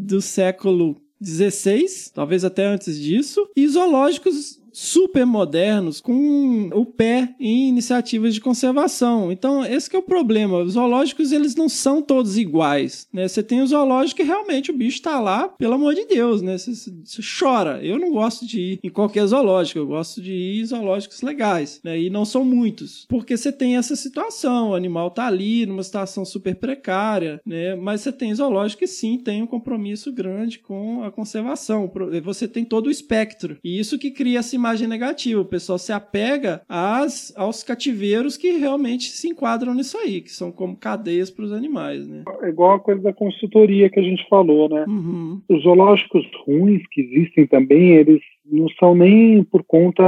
[0.01, 7.69] do século XVI, talvez até antes disso, e zoológicos super modernos com o pé em
[7.69, 9.31] iniciativas de conservação.
[9.31, 10.59] Então, esse é o problema.
[10.59, 13.27] Os zoológicos, eles não são todos iguais, né?
[13.27, 16.57] Você tem o zoológico que realmente o bicho está lá, pelo amor de Deus, né?
[16.57, 17.83] Você, você, chora.
[17.83, 21.79] Eu não gosto de ir em qualquer zoológico, eu gosto de ir em zoológicos legais,
[21.83, 21.99] né?
[21.99, 26.25] E não são muitos, porque você tem essa situação, o animal tá ali numa situação
[26.25, 27.75] super precária, né?
[27.75, 31.91] Mas você tem zoológico que sim, tem um compromisso grande com a conservação.
[32.23, 33.57] Você tem todo o espectro.
[33.63, 35.41] E isso que cria essa imagem negativa.
[35.41, 40.51] O pessoal se apega às, aos cativeiros que realmente se enquadram nisso aí, que são
[40.51, 42.23] como cadeias para os animais, né?
[42.43, 44.85] É igual a coisa da consultoria que a gente falou, né?
[44.87, 45.41] Uhum.
[45.49, 48.21] Os zoológicos ruins que existem também, eles
[48.51, 50.03] não são nem por conta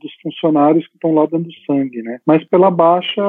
[0.00, 2.18] dos funcionários que estão lá dando sangue, né?
[2.26, 3.22] Mas pela baixa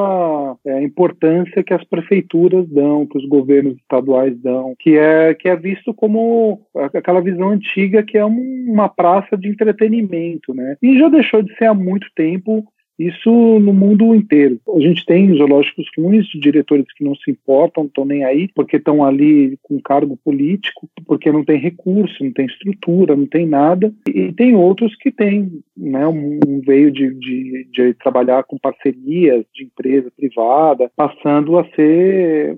[0.66, 5.56] é, importância que as prefeituras dão, que os governos estaduais dão, que é que é
[5.56, 6.62] visto como
[6.94, 10.78] aquela visão antiga que é uma praça de entretenimento, né?
[10.82, 12.66] E já deixou de ser há muito tempo
[12.98, 13.30] isso
[13.60, 14.60] no mundo inteiro.
[14.76, 19.04] A gente tem zoológicos ruins, diretores que não se importam, estão nem aí, porque estão
[19.04, 23.94] ali com cargo político, porque não tem recurso, não tem estrutura, não tem nada.
[24.08, 29.46] E tem outros que têm né, um, um veio de, de, de trabalhar com parcerias
[29.54, 32.58] de empresa privada, passando a ser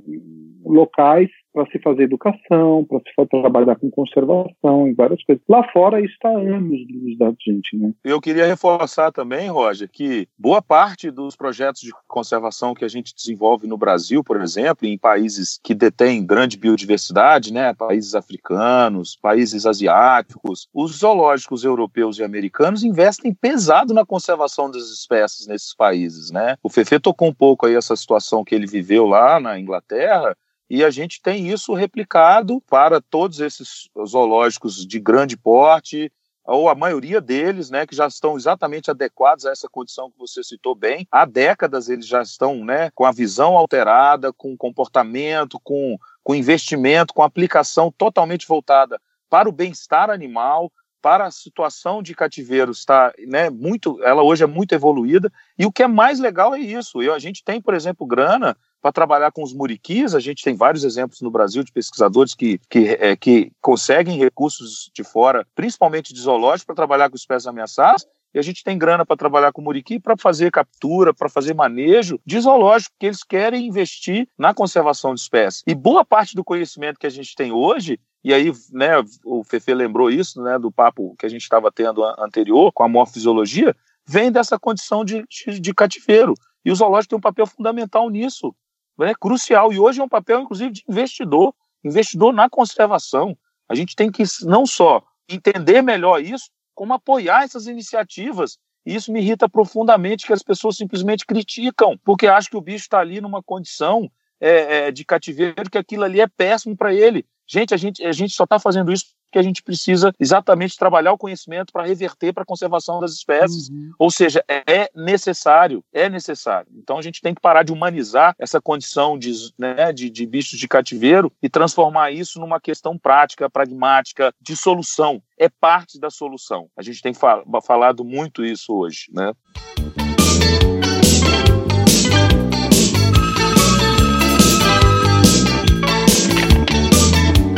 [0.65, 5.41] locais para se fazer educação, para se trabalhar com conservação e várias coisas.
[5.47, 7.93] Lá fora isso está anos luz da gente, né?
[8.03, 13.15] Eu queria reforçar também, Roger, que boa parte dos projetos de conservação que a gente
[13.15, 19.65] desenvolve no Brasil, por exemplo, em países que detêm grande biodiversidade, né, países africanos, países
[19.65, 26.57] asiáticos, os zoológicos europeus e americanos investem pesado na conservação das espécies nesses países, né?
[26.61, 30.35] O Fefe tocou um pouco aí essa situação que ele viveu lá na Inglaterra,
[30.69, 36.11] e a gente tem isso replicado para todos esses zoológicos de grande porte,
[36.45, 40.43] ou a maioria deles, né, que já estão exatamente adequados a essa condição que você
[40.43, 41.07] citou bem.
[41.11, 47.13] Há décadas eles já estão, né, com a visão alterada, com comportamento, com, com investimento,
[47.13, 53.49] com aplicação totalmente voltada para o bem-estar animal, para a situação de cativeiro está, né,
[53.49, 55.31] muito, ela hoje é muito evoluída.
[55.57, 57.01] E o que é mais legal é isso.
[57.01, 60.13] Eu, a gente tem, por exemplo, grana para trabalhar com os muriquis.
[60.13, 64.91] A gente tem vários exemplos no Brasil de pesquisadores que, que, é, que conseguem recursos
[64.93, 69.03] de fora, principalmente de zoológico, para trabalhar com espécies ameaçadas e a gente tem grana
[69.03, 73.65] para trabalhar com muriqui, para fazer captura, para fazer manejo de zoológico, que eles querem
[73.65, 75.63] investir na conservação de espécies.
[75.65, 78.91] E boa parte do conhecimento que a gente tem hoje, e aí, né,
[79.25, 82.87] o Fefe lembrou isso, né, do papo que a gente estava tendo anterior com a
[82.87, 83.75] morfisiologia,
[84.05, 86.35] vem dessa condição de, de, de cativeiro.
[86.63, 88.53] E o zoológico tem um papel fundamental nisso
[88.99, 89.73] é crucial.
[89.73, 93.37] E hoje é um papel, inclusive, de investidor, investidor na conservação.
[93.67, 98.57] A gente tem que não só entender melhor isso, como apoiar essas iniciativas.
[98.85, 102.85] E isso me irrita profundamente que as pessoas simplesmente criticam, porque acham que o bicho
[102.85, 107.25] está ali numa condição é, é, de cativeiro, que aquilo ali é péssimo para ele.
[107.47, 111.11] Gente, a gente, a gente só está fazendo isso que a gente precisa exatamente trabalhar
[111.11, 113.67] o conhecimento para reverter para a conservação das espécies.
[113.67, 113.91] Uhum.
[113.99, 116.71] Ou seja, é necessário, é necessário.
[116.73, 120.57] Então a gente tem que parar de humanizar essa condição de, né, de, de bichos
[120.57, 125.21] de cativeiro e transformar isso numa questão prática, pragmática, de solução.
[125.37, 126.69] É parte da solução.
[126.77, 129.33] A gente tem fal falado muito isso hoje, né?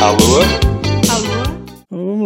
[0.01, 0.66] Alô?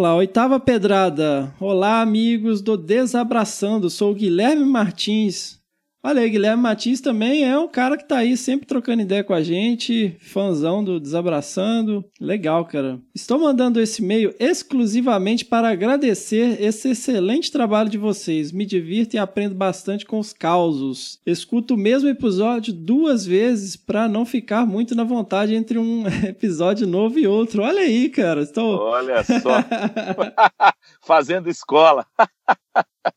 [0.02, 1.54] Vamos lá, oitava pedrada.
[1.60, 3.88] Olá, amigos do Desabraçando.
[3.88, 5.61] Sou Guilherme Martins.
[6.04, 9.34] Olha aí, Guilherme Martins também é um cara que tá aí sempre trocando ideia com
[9.34, 12.04] a gente, fãzão do Desabraçando.
[12.20, 13.00] Legal, cara.
[13.14, 18.52] Estou mandando esse e-mail exclusivamente para agradecer esse excelente trabalho de vocês.
[18.52, 21.20] Me divirto e aprendo bastante com os causos.
[21.24, 26.88] Escuto o mesmo episódio duas vezes para não ficar muito na vontade entre um episódio
[26.88, 27.62] novo e outro.
[27.62, 28.42] Olha aí, cara.
[28.42, 28.80] Estou...
[28.80, 29.62] Olha só.
[31.02, 32.06] Fazendo escola.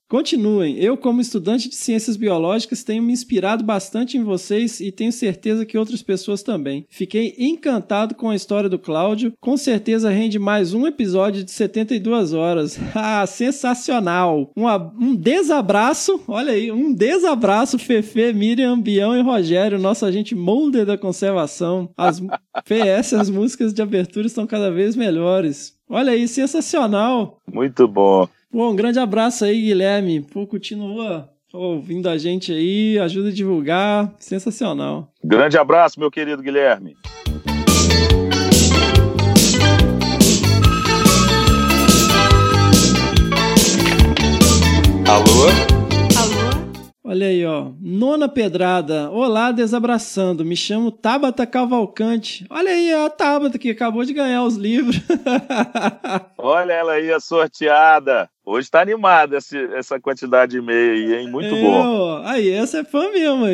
[0.09, 0.79] Continuem.
[0.79, 5.67] Eu, como estudante de ciências biológicas, tenho me inspirado bastante em vocês e tenho certeza
[5.67, 6.87] que outras pessoas também.
[6.89, 9.33] Fiquei encantado com a história do Cláudio.
[9.41, 12.79] Com certeza rende mais um episódio de 72 horas.
[12.97, 14.51] Ah, sensacional!
[14.57, 14.67] Um,
[14.99, 20.97] um desabraço, olha aí, um desabraço, Fefe, Miriam, Bião e Rogério, nosso agente molder da
[20.97, 21.91] conservação.
[21.97, 25.77] As PS, as músicas de abertura estão cada vez melhores.
[25.89, 27.41] Olha aí, sensacional!
[27.53, 28.29] Muito bom.
[28.55, 30.21] Bom, um grande abraço aí, Guilherme.
[30.21, 35.13] Pô, continua ouvindo a gente aí, ajuda a divulgar, sensacional.
[35.25, 36.97] Grande abraço, meu querido Guilherme.
[45.09, 45.49] Alô?
[46.17, 46.95] Alô?
[47.03, 47.73] Olha aí, ó.
[47.97, 49.09] Nona Pedrada.
[49.13, 50.45] Olá, desabraçando.
[50.45, 52.45] Me chamo Tabata Cavalcante.
[52.51, 54.97] Olha aí a Tabata que acabou de ganhar os livros.
[56.37, 58.29] Olha ela aí, a sorteada.
[58.45, 59.39] Hoje tá animada
[59.77, 61.31] essa quantidade de e-mail aí, hein?
[61.31, 62.23] Muito É, bom.
[62.25, 63.45] Aí, essa é fã mesmo.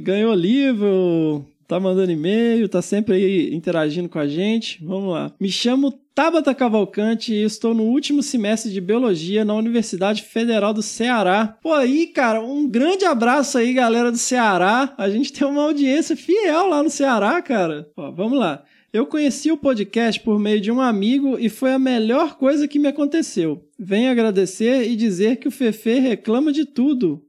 [0.00, 4.84] Ganhou livro, tá mandando e-mail, tá sempre aí interagindo com a gente.
[4.84, 5.32] Vamos lá.
[5.40, 10.82] Me chamo Tabata Cavalcante e estou no último semestre de Biologia na Universidade Federal do
[10.82, 11.56] Ceará.
[11.62, 14.94] Pô, aí, cara, um grande abraço aí, galera do Ceará.
[14.98, 17.88] A gente tem uma audiência fiel lá no Ceará, cara.
[17.96, 18.62] Ó, vamos lá.
[18.92, 22.78] Eu conheci o podcast por meio de um amigo e foi a melhor coisa que
[22.78, 23.66] me aconteceu.
[23.78, 27.24] Venho agradecer e dizer que o Fefe reclama de tudo.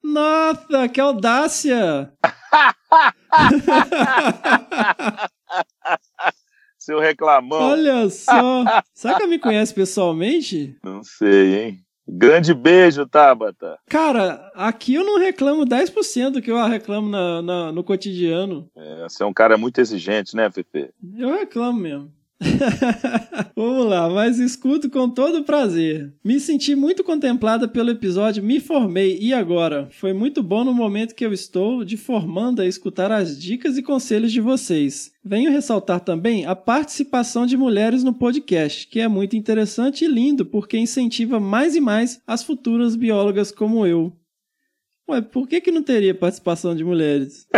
[0.00, 2.12] Nossa, que audácia!
[6.78, 7.58] Seu reclamão.
[7.60, 8.64] Olha só!
[8.94, 10.76] Será que me conhece pessoalmente?
[10.82, 11.80] Não sei, hein?
[12.10, 13.78] Grande beijo, Tabata.
[13.90, 18.70] Cara, aqui eu não reclamo 10% do que eu reclamo na- na- no cotidiano.
[18.74, 20.88] É, você é um cara muito exigente, né, Fefe?
[21.18, 22.10] Eu reclamo mesmo.
[23.56, 26.14] Vamos lá, mas escuto com todo prazer.
[26.24, 29.88] Me senti muito contemplada pelo episódio Me Formei e agora.
[29.90, 33.82] Foi muito bom no momento que eu estou de formando a escutar as dicas e
[33.82, 35.10] conselhos de vocês.
[35.24, 40.46] Venho ressaltar também a participação de mulheres no podcast, que é muito interessante e lindo
[40.46, 44.12] porque incentiva mais e mais as futuras biólogas como eu.
[45.10, 47.48] Ué, por que, que não teria participação de mulheres?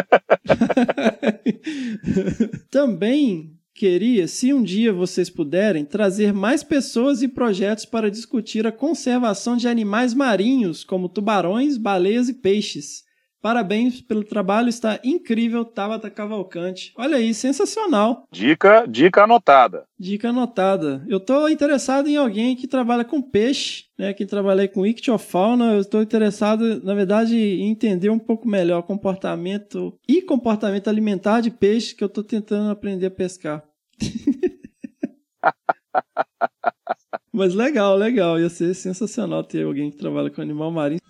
[2.70, 8.72] Também queria, se um dia vocês puderem, trazer mais pessoas e projetos para discutir a
[8.72, 13.04] conservação de animais marinhos, como tubarões, baleias e peixes.
[13.40, 16.92] Parabéns pelo trabalho, está incrível, Tabata Cavalcante.
[16.94, 18.24] Olha aí, sensacional.
[18.30, 19.84] Dica, dica anotada.
[19.98, 21.02] Dica anotada.
[21.08, 24.12] Eu estou interessado em alguém que trabalha com peixe, né?
[24.12, 25.72] Que trabalhei com ictiofauna.
[25.72, 31.40] Eu estou interessado, na verdade, em entender um pouco melhor o comportamento e comportamento alimentar
[31.40, 33.69] de peixe que eu estou tentando aprender a pescar.
[37.32, 38.40] Mas legal, legal.
[38.40, 41.00] Ia ser sensacional ter alguém que trabalha com animal marinho.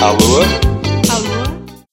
[0.00, 0.40] Alô?
[1.10, 1.44] Alô?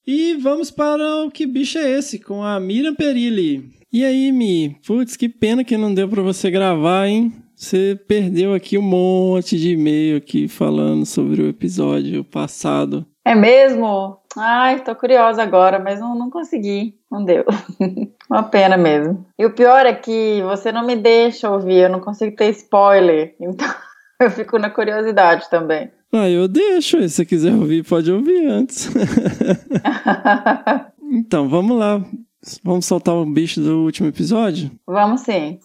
[0.06, 2.18] E vamos para o Que Bicho é Esse?
[2.18, 3.70] Com a Miriam Perilli.
[3.92, 4.76] E aí, Mi?
[4.86, 7.32] Putz, que pena que não deu para você gravar, hein?
[7.62, 13.06] Você perdeu aqui um monte de e-mail aqui falando sobre o episódio passado.
[13.24, 14.18] É mesmo?
[14.36, 16.96] Ai, tô curiosa agora, mas não, não consegui.
[17.08, 17.44] Não deu.
[18.28, 19.24] Uma pena mesmo.
[19.38, 23.36] E o pior é que você não me deixa ouvir, eu não consigo ter spoiler.
[23.40, 23.68] Então
[24.20, 25.88] eu fico na curiosidade também.
[26.12, 27.00] Ah, eu deixo.
[27.02, 28.90] Se você quiser ouvir, pode ouvir antes.
[31.12, 32.04] então, vamos lá.
[32.64, 34.70] Vamos soltar o bicho do último episódio?
[34.84, 35.60] Vamos sim.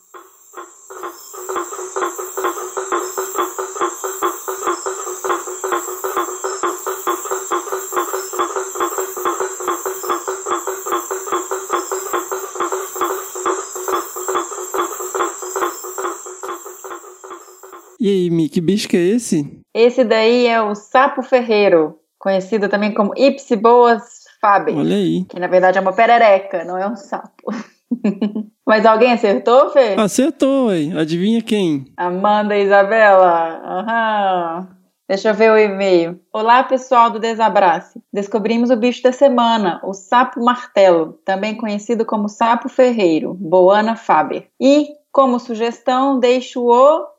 [18.07, 19.59] E aí, Mi, que bicho que é esse?
[19.73, 24.01] Esse daí é o sapo ferreiro, conhecido também como Ipsiboas
[24.39, 24.77] faber.
[24.77, 25.25] Olha aí.
[25.25, 27.51] Que na verdade é uma perereca, não é um sapo.
[28.65, 29.95] Mas alguém acertou, Fê?
[29.97, 30.97] Acertou, hein?
[30.97, 31.91] Adivinha quem?
[31.97, 33.61] Amanda Isabela.
[33.65, 34.69] Aham.
[35.09, 36.17] Deixa eu ver o e-mail.
[36.31, 38.01] Olá, pessoal do Desabrace.
[38.13, 44.47] Descobrimos o bicho da semana, o sapo martelo, também conhecido como sapo ferreiro, Boana faber.
[44.61, 47.16] E, como sugestão, deixo o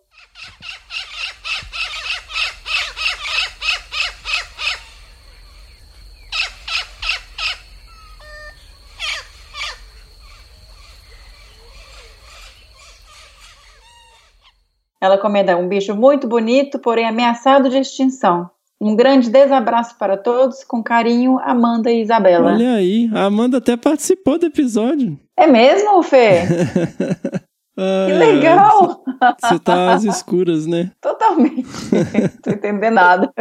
[15.00, 18.50] Ela comenta um bicho muito bonito, porém ameaçado de extinção.
[18.80, 22.52] Um grande desabraço para todos, com carinho, Amanda e Isabela.
[22.52, 25.18] Olha aí, a Amanda até participou do episódio.
[25.36, 26.42] É mesmo, Fê?
[27.78, 29.04] Que legal!
[29.40, 30.90] Você tá às escuras, né?
[31.00, 31.66] Totalmente.
[31.92, 33.32] Não tô entendendo nada.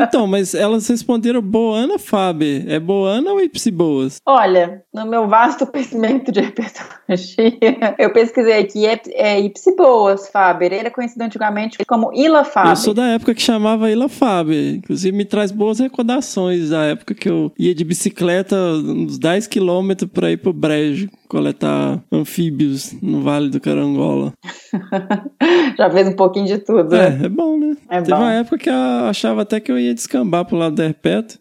[0.00, 2.64] Então, mas elas responderam Boana Faber.
[2.68, 4.20] É Boana ou Ipsiboas?
[4.26, 10.72] Olha, no meu vasto conhecimento de herpetologia, eu pesquisei aqui, é, é Ipsiboas Faber.
[10.72, 12.72] Ele é conhecido antigamente como Ila Faber.
[12.72, 14.76] Eu sou da época que chamava Ila Faber.
[14.76, 20.10] Inclusive, me traz boas recordações da época que eu ia de bicicleta uns 10 quilômetros
[20.10, 24.32] pra ir pro Brejo coletar anfíbios no Vale do Carangola.
[25.76, 26.94] Já fez um pouquinho de tudo.
[26.94, 27.26] É, né?
[27.26, 27.76] é bom, né?
[27.88, 28.18] É Teve bom.
[28.18, 28.74] uma época que eu
[29.08, 31.38] achava até que eu ia descambar pro lado do herpeto.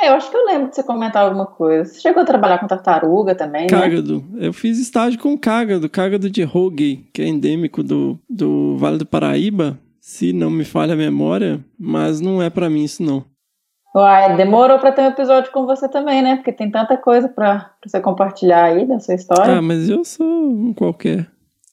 [0.00, 1.84] É, eu acho que eu lembro de você comentar alguma coisa.
[1.84, 3.68] Você chegou a trabalhar com tartaruga também, né?
[3.68, 4.24] Cágado.
[4.36, 9.06] Eu fiz estágio com cágado, cágado de Rogue, que é endêmico do, do Vale do
[9.06, 13.24] Paraíba, se não me falha a memória, mas não é pra mim isso não.
[13.94, 16.36] Uai, demorou pra ter um episódio com você também, né?
[16.36, 19.58] Porque tem tanta coisa pra você compartilhar aí da sua história.
[19.58, 21.26] Ah, mas eu sou um qualquer.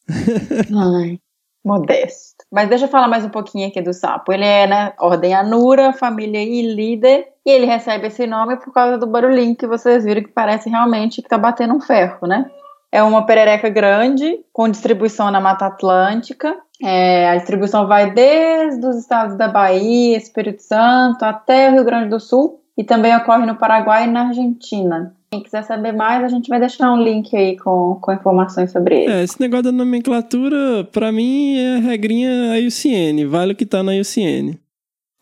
[0.74, 1.20] Ai,
[1.63, 2.45] modesto.
[2.51, 4.32] Mas deixa eu falar mais um pouquinho aqui do sapo.
[4.32, 9.07] Ele é, né, ordem Anura, família líder, e ele recebe esse nome por causa do
[9.07, 12.49] barulhinho que vocês viram que parece realmente que tá batendo um ferro, né?
[12.91, 16.55] É uma perereca grande, com distribuição na Mata Atlântica.
[16.82, 22.09] É, a distribuição vai desde os estados da Bahia, Espírito Santo, até o Rio Grande
[22.09, 25.15] do Sul, e também ocorre no Paraguai e na Argentina.
[25.32, 29.03] Quem quiser saber mais, a gente vai deixar um link aí com, com informações sobre
[29.03, 29.11] ele.
[29.11, 33.93] É, esse negócio da nomenclatura, pra mim, é regrinha IUCN, vale o que tá na
[33.95, 34.57] IUCN.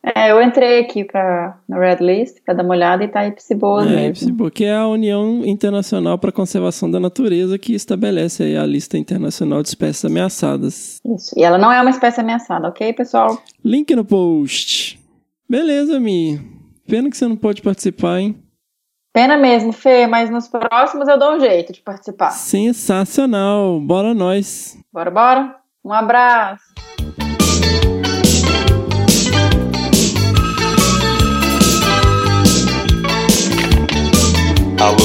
[0.06, 3.88] É, eu entrei aqui pra, no Red List pra dar uma olhada e tá IPSIBOAS
[3.88, 4.10] É, mesmo.
[4.10, 8.66] IPSIBO, que é a União Internacional para a Conservação da Natureza, que estabelece aí a
[8.66, 11.00] lista internacional de espécies ameaçadas.
[11.06, 11.34] Isso.
[11.38, 13.42] E ela não é uma espécie ameaçada, ok, pessoal?
[13.64, 15.00] Link no post.
[15.50, 16.38] Beleza, Mi.
[16.86, 18.36] Pena que você não pode participar, hein?
[19.14, 22.32] Pena mesmo, Fê, mas nos próximos eu dou um jeito de participar.
[22.32, 23.80] Sensacional.
[23.80, 24.78] Bora nós.
[24.92, 25.56] Bora, bora?
[25.86, 26.64] Um abraço.
[34.84, 34.98] Alô?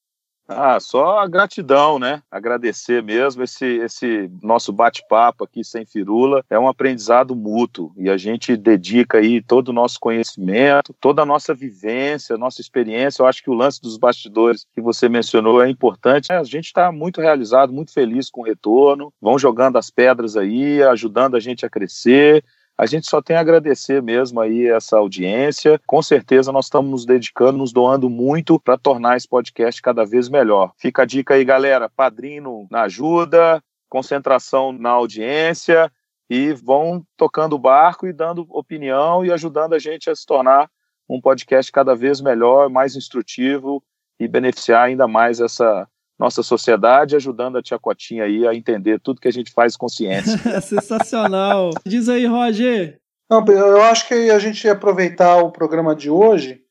[0.47, 2.21] Ah, só a gratidão, né?
[2.29, 6.43] Agradecer mesmo esse, esse nosso bate-papo aqui sem firula.
[6.49, 11.25] É um aprendizado mútuo e a gente dedica aí todo o nosso conhecimento, toda a
[11.25, 13.23] nossa vivência, nossa experiência.
[13.23, 16.31] Eu acho que o lance dos bastidores que você mencionou é importante.
[16.31, 19.11] A gente está muito realizado, muito feliz com o retorno.
[19.19, 22.45] Vão jogando as pedras aí, ajudando a gente a crescer.
[22.77, 25.79] A gente só tem a agradecer mesmo aí essa audiência.
[25.87, 30.27] Com certeza nós estamos nos dedicando, nos doando muito para tornar esse podcast cada vez
[30.27, 30.73] melhor.
[30.77, 31.89] Fica a dica aí, galera.
[31.89, 35.89] Padrino na ajuda, concentração na audiência
[36.29, 40.69] e vão tocando o barco e dando opinião e ajudando a gente a se tornar
[41.07, 43.81] um podcast cada vez melhor, mais instrutivo
[44.19, 49.19] e beneficiar ainda mais essa nossa sociedade, ajudando a Tia Cotinha aí a entender tudo
[49.19, 50.37] que a gente faz com ciência.
[50.61, 51.71] Sensacional.
[51.85, 52.99] Diz aí, Roger.
[53.29, 56.61] Não, eu acho que a gente ia aproveitar o programa de hoje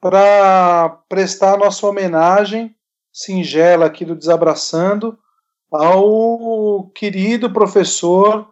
[0.00, 2.74] para prestar a nossa homenagem
[3.12, 5.18] singela aqui do Desabraçando
[5.70, 8.48] ao querido professor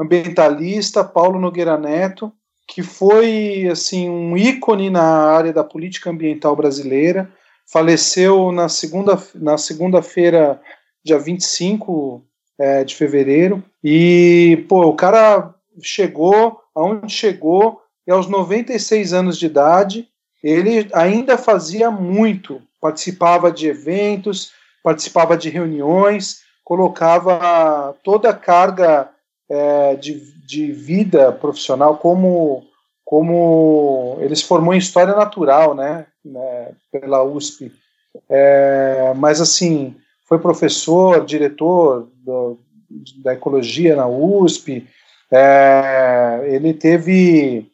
[0.00, 2.32] ambientalista Paulo Nogueira Neto,
[2.66, 7.30] que foi assim um ícone na área da política ambiental brasileira,
[7.72, 10.60] faleceu na segunda na segunda-feira,
[11.02, 12.22] dia 25
[12.58, 19.46] é, de fevereiro, e pô, o cara chegou aonde chegou e aos 96 anos de
[19.46, 20.08] idade,
[20.42, 24.52] ele ainda fazia muito, participava de eventos,
[24.82, 29.08] participava de reuniões, colocava toda a carga
[29.48, 32.64] é, de, de vida profissional como
[33.04, 37.72] como ele se formou em história natural, né, né pela USP,
[38.28, 39.96] é, mas assim
[40.28, 42.58] foi professor, diretor do,
[43.22, 44.86] da ecologia na USP,
[45.30, 47.66] é, ele teve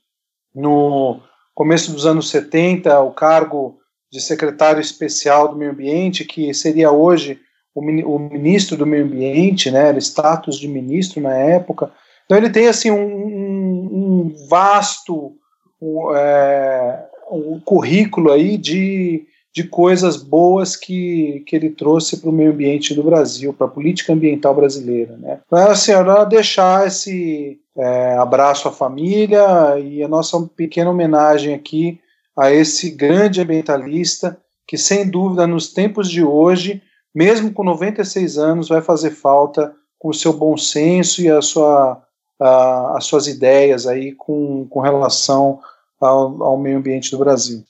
[0.55, 1.21] no
[1.55, 3.79] começo dos anos 70 o cargo
[4.11, 7.41] de secretário especial do meio ambiente, que seria hoje
[7.75, 11.93] o, o ministro do meio ambiente, né, era status de ministro na época.
[12.25, 15.37] Então ele tem assim um, um vasto
[15.81, 22.33] um, é, um currículo aí de, de coisas boas que, que ele trouxe para o
[22.33, 25.17] meio ambiente do Brasil, para a política ambiental brasileira.
[25.17, 25.41] Né?
[25.47, 31.55] Então, é assim, era deixar esse é, abraço à família e a nossa pequena homenagem
[31.55, 32.01] aqui
[32.37, 36.81] a esse grande ambientalista que, sem dúvida, nos tempos de hoje,
[37.13, 42.01] mesmo com 96 anos, vai fazer falta com o seu bom senso e a sua,
[42.39, 45.59] a, as suas ideias aí com, com relação
[46.01, 47.65] ao, ao meio ambiente do Brasil.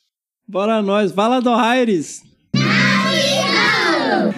[0.46, 2.27] Bora nós, Vala do Aires!